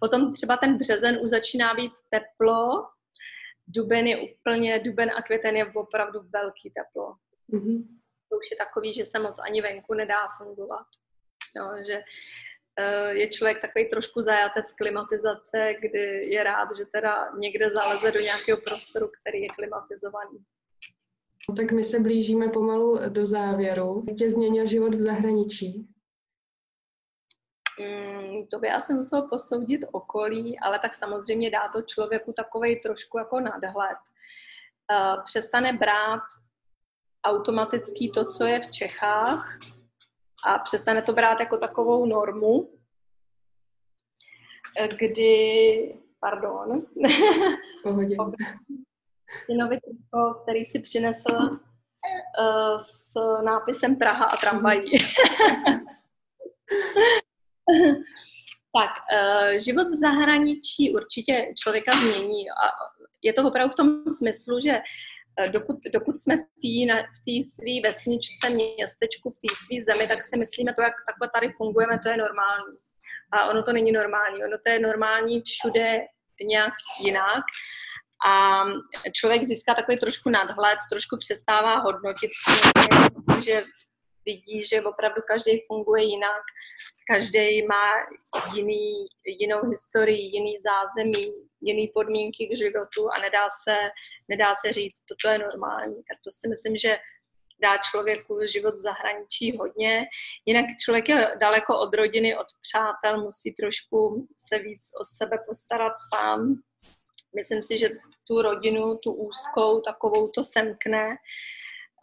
[0.00, 2.86] Potom třeba ten březen už začíná být teplo,
[3.66, 7.14] duben je úplně, duben a květen je opravdu velký teplo.
[7.52, 7.86] Mm-hmm.
[8.28, 10.86] To už je takový, že se moc ani venku nedá fungovat.
[11.56, 17.70] Jo, že uh, je člověk takový trošku zajatec klimatizace, kdy je rád, že teda někde
[17.70, 20.38] zaleze do nějakého prostoru, který je klimatizovaný.
[21.56, 24.04] Tak my se blížíme pomalu do závěru.
[24.08, 25.93] Jak tě změnil život v zahraničí?
[27.80, 33.18] Mm, to by asi musel posoudit okolí, ale tak samozřejmě dá to člověku takový trošku
[33.18, 33.98] jako nadhled.
[34.92, 36.22] Uh, přestane brát
[37.24, 39.58] automaticky to, co je v Čechách
[40.46, 42.70] a přestane to brát jako takovou normu,
[44.98, 46.86] kdy, pardon,
[47.82, 48.16] Pohodě.
[49.46, 49.78] synovi
[50.42, 53.14] který si přinesl uh, s
[53.44, 54.92] nápisem Praha a tramvají.
[58.78, 62.50] tak, uh, život v zahraničí určitě člověka změní.
[62.50, 62.64] A
[63.24, 63.88] je to opravdu v tom
[64.18, 64.80] smyslu, že
[65.38, 70.38] eh, dokud, dokud jsme v té své vesničce, městečku, v té své zemi, tak si
[70.38, 72.76] myslíme to, jak takhle tady fungujeme, to je normální.
[73.32, 74.44] A ono to není normální.
[74.44, 76.00] Ono to je normální všude
[76.42, 77.44] nějak jinak.
[78.26, 78.64] A
[79.12, 82.30] člověk získá takový trošku nadhled, trošku přestává hodnotit
[83.44, 83.64] že
[84.26, 86.42] vidí, že opravdu každý funguje jinak,
[87.08, 87.86] každý má
[88.54, 89.06] jiný,
[89.40, 93.76] jinou historii, jiný zázemí, jiné podmínky k životu a nedá se,
[94.28, 95.96] nedá se říct, toto je normální.
[95.96, 96.98] Tak to si myslím, že
[97.62, 100.06] dá člověku život v zahraničí hodně.
[100.46, 105.92] Jinak člověk je daleko od rodiny, od přátel, musí trošku se víc o sebe postarat
[106.14, 106.54] sám.
[107.36, 107.90] Myslím si, že
[108.28, 111.16] tu rodinu, tu úzkou, takovou to semkne.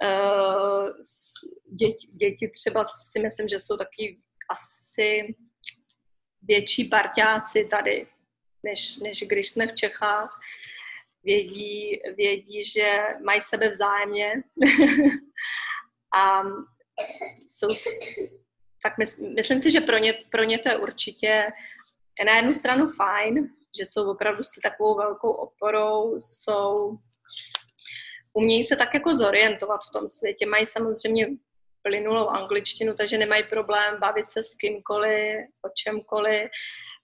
[0.04, 0.94] Eh,
[1.80, 5.36] děti, děti třeba si myslím, že jsou taky asi
[6.42, 8.08] větší parťáci tady,
[8.64, 10.40] než, než když jsme v Čechách.
[11.24, 14.34] Vědí, vědí že mají sebe vzájemně
[16.18, 16.44] a
[17.48, 17.68] jsou,
[18.84, 21.48] tak mysl, myslím si, že pro ně, pro ně to je určitě
[22.26, 26.98] na jednu stranu fajn, že jsou opravdu si takovou velkou oporou, jsou
[28.34, 30.46] umějí se tak jako zorientovat v tom světě.
[30.46, 31.28] Mají samozřejmě
[31.82, 36.50] plynulou angličtinu, takže nemají problém bavit se s kýmkoliv, o čemkoliv.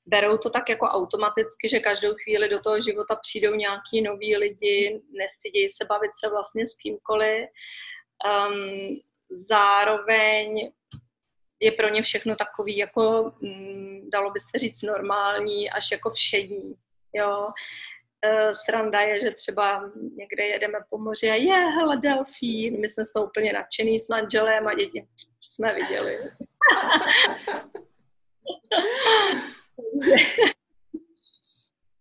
[0.05, 5.01] Berou to tak jako automaticky, že každou chvíli do toho života přijdou nějaký noví lidi,
[5.17, 7.49] nestydějí se bavit se vlastně s kýmkoliv.
[8.25, 8.89] Um,
[9.29, 10.71] zároveň
[11.59, 16.73] je pro ně všechno takový, jako mm, dalo by se říct, normální, až jako všední.
[17.13, 17.47] Jo.
[18.25, 22.81] E, sranda je, že třeba někde jedeme po moři a je, hele, delfín.
[22.81, 25.07] My jsme z toho úplně nadšený s manželem a děti
[25.41, 26.17] jsme viděli.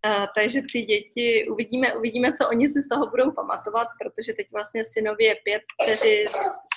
[0.03, 4.47] A, takže ty děti, uvidíme, uvidíme, co oni si z toho budou pamatovat, protože teď
[4.53, 6.25] vlastně synovi je pět, čtyři,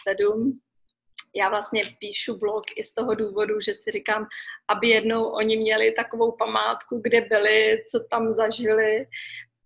[0.03, 0.59] sedm.
[1.36, 4.27] Já vlastně píšu blog i z toho důvodu, že si říkám,
[4.67, 9.07] aby jednou oni měli takovou památku, kde byli, co tam zažili,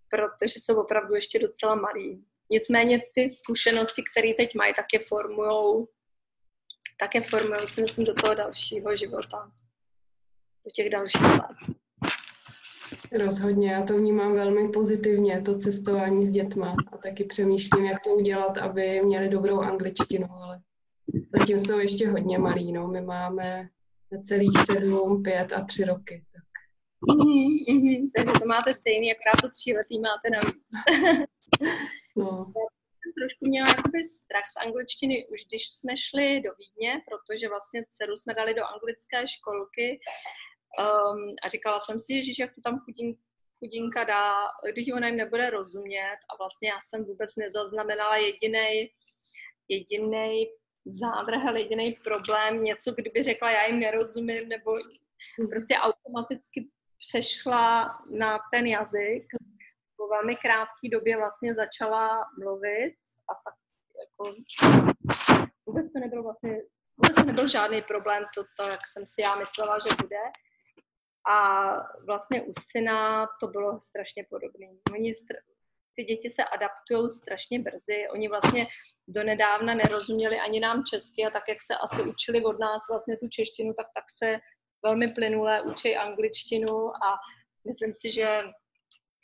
[0.10, 2.26] protože jsou opravdu ještě docela malí.
[2.50, 5.88] Nicméně ty zkušenosti, které teď mají, tak je formujou,
[7.00, 9.52] tak je formujou si myslím do toho dalšího života,
[10.66, 11.76] do těch dalších let.
[13.12, 18.10] Rozhodně, já to vnímám velmi pozitivně, to cestování s dětma a taky přemýšlím, jak to
[18.10, 20.62] udělat, aby měli dobrou angličtinu, ale
[21.40, 22.88] zatím jsou ještě hodně malí, no.
[22.88, 23.70] My máme
[24.24, 26.26] celých sedm, pět a tři roky.
[26.34, 26.44] Tak.
[27.16, 28.10] Mm-hmm, mm-hmm.
[28.16, 30.40] Takže to máte stejný, akorát to tříletý máte na
[32.16, 32.54] no.
[33.20, 38.16] trošku měla jakoby strach z angličtiny už když jsme šli do Vídně, protože vlastně dceru
[38.16, 40.00] jsme dali do anglické školky
[40.80, 43.16] um, a říkala jsem si, že jak to tam chudin,
[43.60, 44.34] chudinka dá,
[44.74, 48.18] když ona jim nebude rozumět a vlastně já jsem vůbec nezaznamenala
[49.70, 50.48] jediný
[50.86, 54.72] zádrhel, jediný problém, něco, kdyby řekla, já jim nerozumím, nebo
[55.50, 59.26] prostě automaticky přešla na ten jazyk.
[59.98, 62.96] Po velmi krátké době vlastně začala mluvit
[63.30, 63.56] a tak
[64.00, 64.36] jako
[65.66, 66.62] vůbec to nebyl vlastně
[66.98, 70.24] vůbec to nebyl žádný problém, to, to, jak jsem si já myslela, že bude.
[71.28, 71.70] A
[72.06, 74.68] vlastně u syna to bylo strašně podobné.
[74.94, 75.16] Oni
[75.96, 78.08] ty děti se adaptují strašně brzy.
[78.12, 78.68] Oni vlastně
[79.08, 83.28] donedávna nerozuměli ani nám česky a tak, jak se asi učili od nás vlastně tu
[83.28, 84.40] češtinu, tak tak se
[84.84, 87.16] velmi plynule učí angličtinu a
[87.68, 88.42] myslím si, že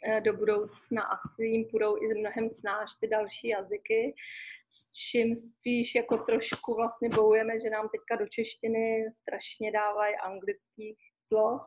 [0.06, 4.16] eh, do budoucna asi jim budou i mnohem snáš ty další jazyky,
[4.72, 10.98] s čím spíš jako trošku vlastně bojujeme, že nám teďka do češtiny strašně dávají anglických
[11.28, 11.62] slov,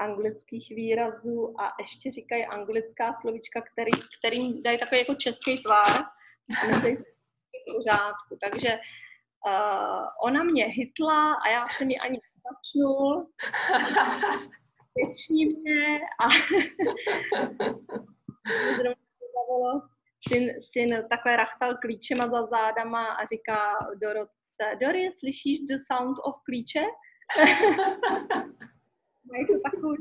[0.00, 6.12] anglických výrazů a ještě říkají anglická slovička, který, kterým dají takový jako český tvár a
[7.76, 8.38] pořádku.
[8.40, 8.78] Takže
[9.46, 12.20] uh, ona mě hitla a já jsem mi ani
[12.50, 13.24] začnul.
[14.94, 16.28] Teční mě a
[20.28, 26.34] syn, syn takhle rachtal klíčema za zádama a říká Dorotce, Dory, slyšíš the sound of
[26.44, 26.84] klíče?
[29.30, 29.96] Mají to takový...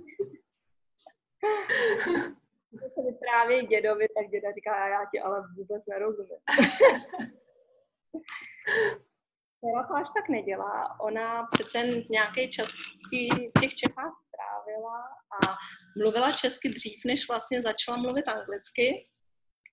[2.71, 6.37] Když se vypráví dědovi, tak děda říká, já ti ale vůbec nerozumím.
[9.57, 10.99] Která to až tak nedělá.
[10.99, 15.57] Ona přece nějaký čas v těch Čechách strávila a
[15.97, 19.09] mluvila česky dřív, než vlastně začala mluvit anglicky.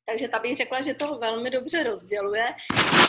[0.09, 2.45] Takže ta bych řekla, že to velmi dobře rozděluje.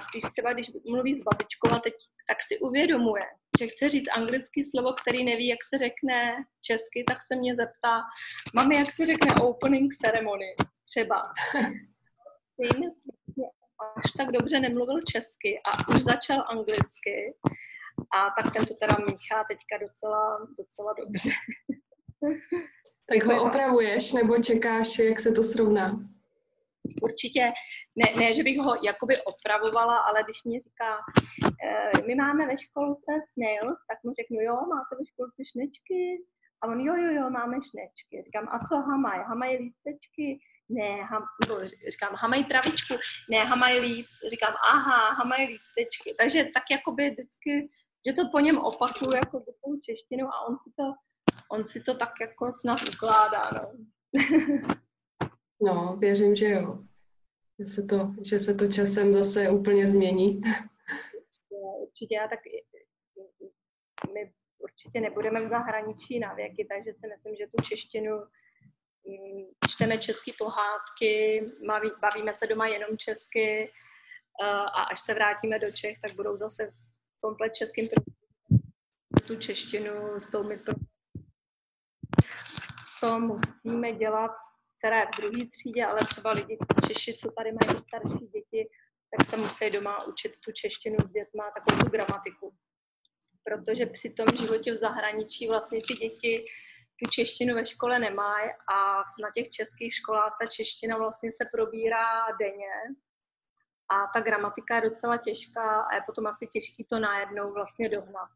[0.01, 1.93] Spíš třeba, když mluví s babičkou a teď,
[2.27, 3.23] tak si uvědomuje,
[3.59, 8.01] že chce říct anglické slovo, který neví, jak se řekne česky, tak se mě zeptá,
[8.55, 10.55] mami, jak se řekne opening ceremony,
[10.89, 11.33] třeba.
[12.55, 12.91] Syn
[13.95, 17.35] až tak dobře nemluvil česky a už začal anglicky.
[18.13, 21.29] A tak ten to teda míchá teďka docela, docela dobře.
[23.09, 25.99] Tak ho opravuješ nebo čekáš, jak se to srovná?
[27.01, 27.51] Určitě,
[27.95, 30.97] ne, ne, že bych ho jakoby opravovala, ale když mě říká,
[31.63, 36.01] e, my máme ve školce snails, tak mu řeknu, jo, máte ve školce šnečky,
[36.61, 38.23] A on, jo, jo, jo, máme šnečky.
[38.25, 39.19] Říkám, a co hamaj?
[39.23, 40.39] Hamaj lístečky?
[40.69, 42.93] Ne, ham, nebo říkám, hamaj travičku?
[43.31, 44.13] Ne, hamaj leaves.
[44.29, 46.15] Říkám, aha, hamaj lístečky.
[46.19, 47.69] Takže tak jakoby vždycky,
[48.07, 50.83] že to po něm opakuju jako tou češtinu a on si to,
[51.51, 53.71] on si to tak jako snad ukládá, no.
[55.61, 56.83] no, věřím, že jo.
[57.59, 60.41] Že se to, že se to časem zase úplně změní.
[61.81, 62.39] Určitě, já tak
[64.13, 68.17] my určitě nebudeme v zahraničí na věky, takže si myslím, že tu češtinu
[69.07, 71.45] mm, čteme české pohádky,
[72.01, 73.71] bavíme se doma jenom česky
[74.43, 76.73] eh, a až se vrátíme do Čech, tak budou zase
[77.21, 77.89] komplet českým
[79.27, 80.49] tu češtinu s tou
[82.99, 84.31] Co musíme dělat,
[84.78, 86.57] které v druhé třídě, ale třeba lidi
[86.88, 88.69] Češi, co tady mají starší děti,
[89.11, 92.53] tak se musí doma učit tu češtinu s dětma, takovou tu gramatiku
[93.47, 96.45] protože při tom životě v zahraničí vlastně ty děti
[97.03, 102.25] tu češtinu ve škole nemají a na těch českých školách ta čeština vlastně se probírá
[102.39, 102.75] denně
[103.89, 108.30] a ta gramatika je docela těžká a je potom asi těžký to najednou vlastně dohnat.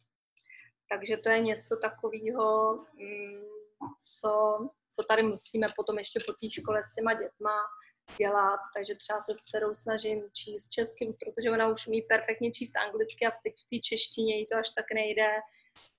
[0.89, 3.43] Takže to je něco takového, mm,
[4.19, 4.57] co,
[4.95, 7.55] co tady musíme potom ještě po té škole s těma dětma
[8.17, 12.75] dělat, takže třeba se s dcerou snažím číst českým, protože ona už umí perfektně číst
[12.75, 15.27] anglicky a teď v té češtině jí to až tak nejde.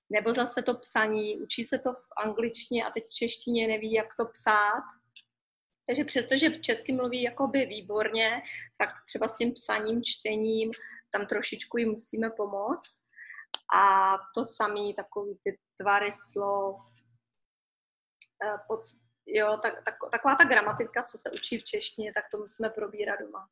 [0.09, 4.15] Nebo zase to psaní, učí se to v angličtině a teď v češtině neví, jak
[4.15, 4.83] to psát.
[5.87, 8.41] Takže přestože česky mluví jakoby výborně,
[8.77, 10.71] tak třeba s tím psaním, čtením,
[11.11, 12.99] tam trošičku jim musíme pomoct.
[13.75, 16.75] A to samé, takový ty tvary slov,
[18.67, 18.79] pod,
[19.25, 23.19] jo, tak, tak, taková ta gramatika, co se učí v češtině, tak to musíme probírat
[23.19, 23.47] doma.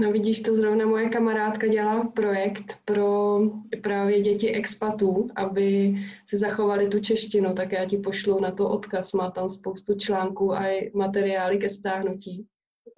[0.00, 3.38] No vidíš, to zrovna moje kamarádka dělá projekt pro
[3.82, 5.94] právě děti expatů, aby
[6.28, 10.54] si zachovali tu češtinu, tak já ti pošlu na to odkaz, má tam spoustu článků
[10.54, 12.46] a materiály ke stáhnutí.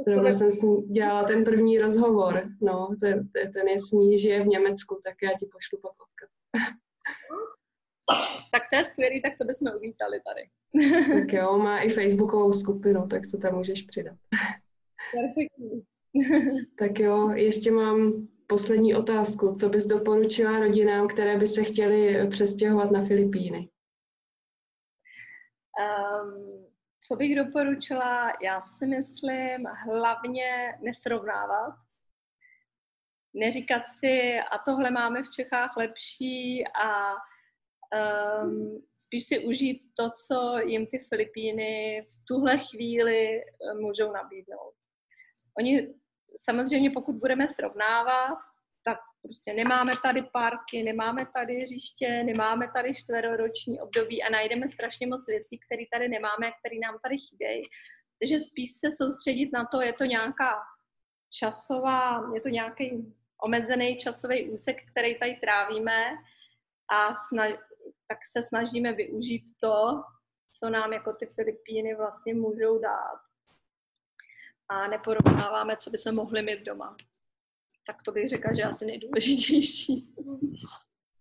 [0.06, 4.44] Zrovna jsem s ní dělala ten první rozhovor, no, ten, ten je s ní, žije
[4.44, 6.30] v Německu, tak já ti pošlu pak odkaz.
[8.52, 10.48] Tak to je skvělý, tak to bychom uvítali tady.
[11.20, 14.16] Tak jo, má i facebookovou skupinu, tak to tam můžeš přidat.
[15.12, 15.82] Perfektní.
[16.78, 19.54] Tak jo, ještě mám poslední otázku.
[19.54, 23.68] Co bys doporučila rodinám, které by se chtěly přestěhovat na Filipíny?
[25.80, 26.66] Um,
[27.00, 28.32] co bych doporučila?
[28.42, 31.74] Já si myslím hlavně nesrovnávat.
[33.34, 37.14] Neříkat si, a tohle máme v Čechách lepší a
[37.92, 44.74] um, spíš si užít to, co jim ty Filipíny v tuhle chvíli eh, můžou nabídnout.
[45.58, 45.94] Oni
[46.36, 48.38] samozřejmě, pokud budeme srovnávat,
[48.84, 55.06] tak prostě nemáme tady parky, nemáme tady hřiště, nemáme tady čtveroroční období a najdeme strašně
[55.06, 57.62] moc věcí, které tady nemáme, které nám tady chybějí.
[58.20, 60.52] Takže spíš se soustředit na to, je to nějaká
[61.38, 63.14] časová, je to nějaký
[63.44, 66.04] omezený časový úsek, který tady trávíme
[66.92, 67.52] a snaž,
[68.08, 70.02] tak se snažíme využít to,
[70.58, 73.20] co nám jako ty Filipíny vlastně můžou dát.
[74.68, 76.96] A neporovnáváme, co by se mohli mít doma.
[77.86, 80.14] Tak to bych řekla, že asi nejdůležitější.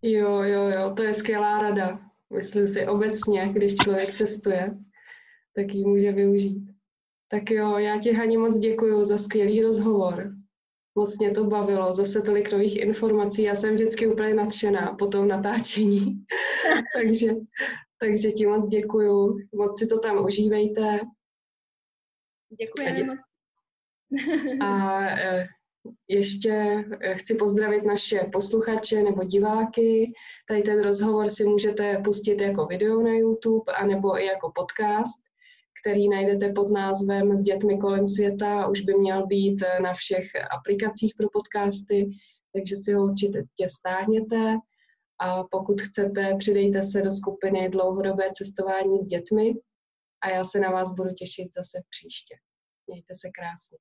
[0.02, 2.00] Jo, jo, jo, to je skvělá rada.
[2.34, 4.78] Myslím si obecně, když člověk cestuje,
[5.56, 6.70] tak ji může využít.
[7.28, 10.39] Tak jo, já ti Hani moc děkuji za skvělý rozhovor
[11.00, 15.28] moc mě to bavilo, zase tolik nových informací, já jsem vždycky úplně nadšená po tom
[15.28, 16.26] natáčení,
[16.96, 17.32] takže,
[18.00, 21.00] takže ti moc děkuju, moc si to tam užívejte.
[22.60, 23.18] Děkujeme dě- moc.
[24.62, 25.48] A e,
[26.08, 30.14] ještě e, chci pozdravit naše posluchače nebo diváky.
[30.48, 35.29] Tady ten rozhovor si můžete pustit jako video na YouTube, anebo i jako podcast
[35.82, 38.68] který najdete pod názvem S dětmi kolem světa.
[38.68, 42.10] Už by měl být na všech aplikacích pro podcasty,
[42.54, 44.58] takže si ho určitě stáhněte.
[45.22, 49.54] A pokud chcete, přidejte se do skupiny Dlouhodobé cestování s dětmi
[50.22, 52.36] a já se na vás budu těšit zase příště.
[52.88, 53.78] Mějte se krásně.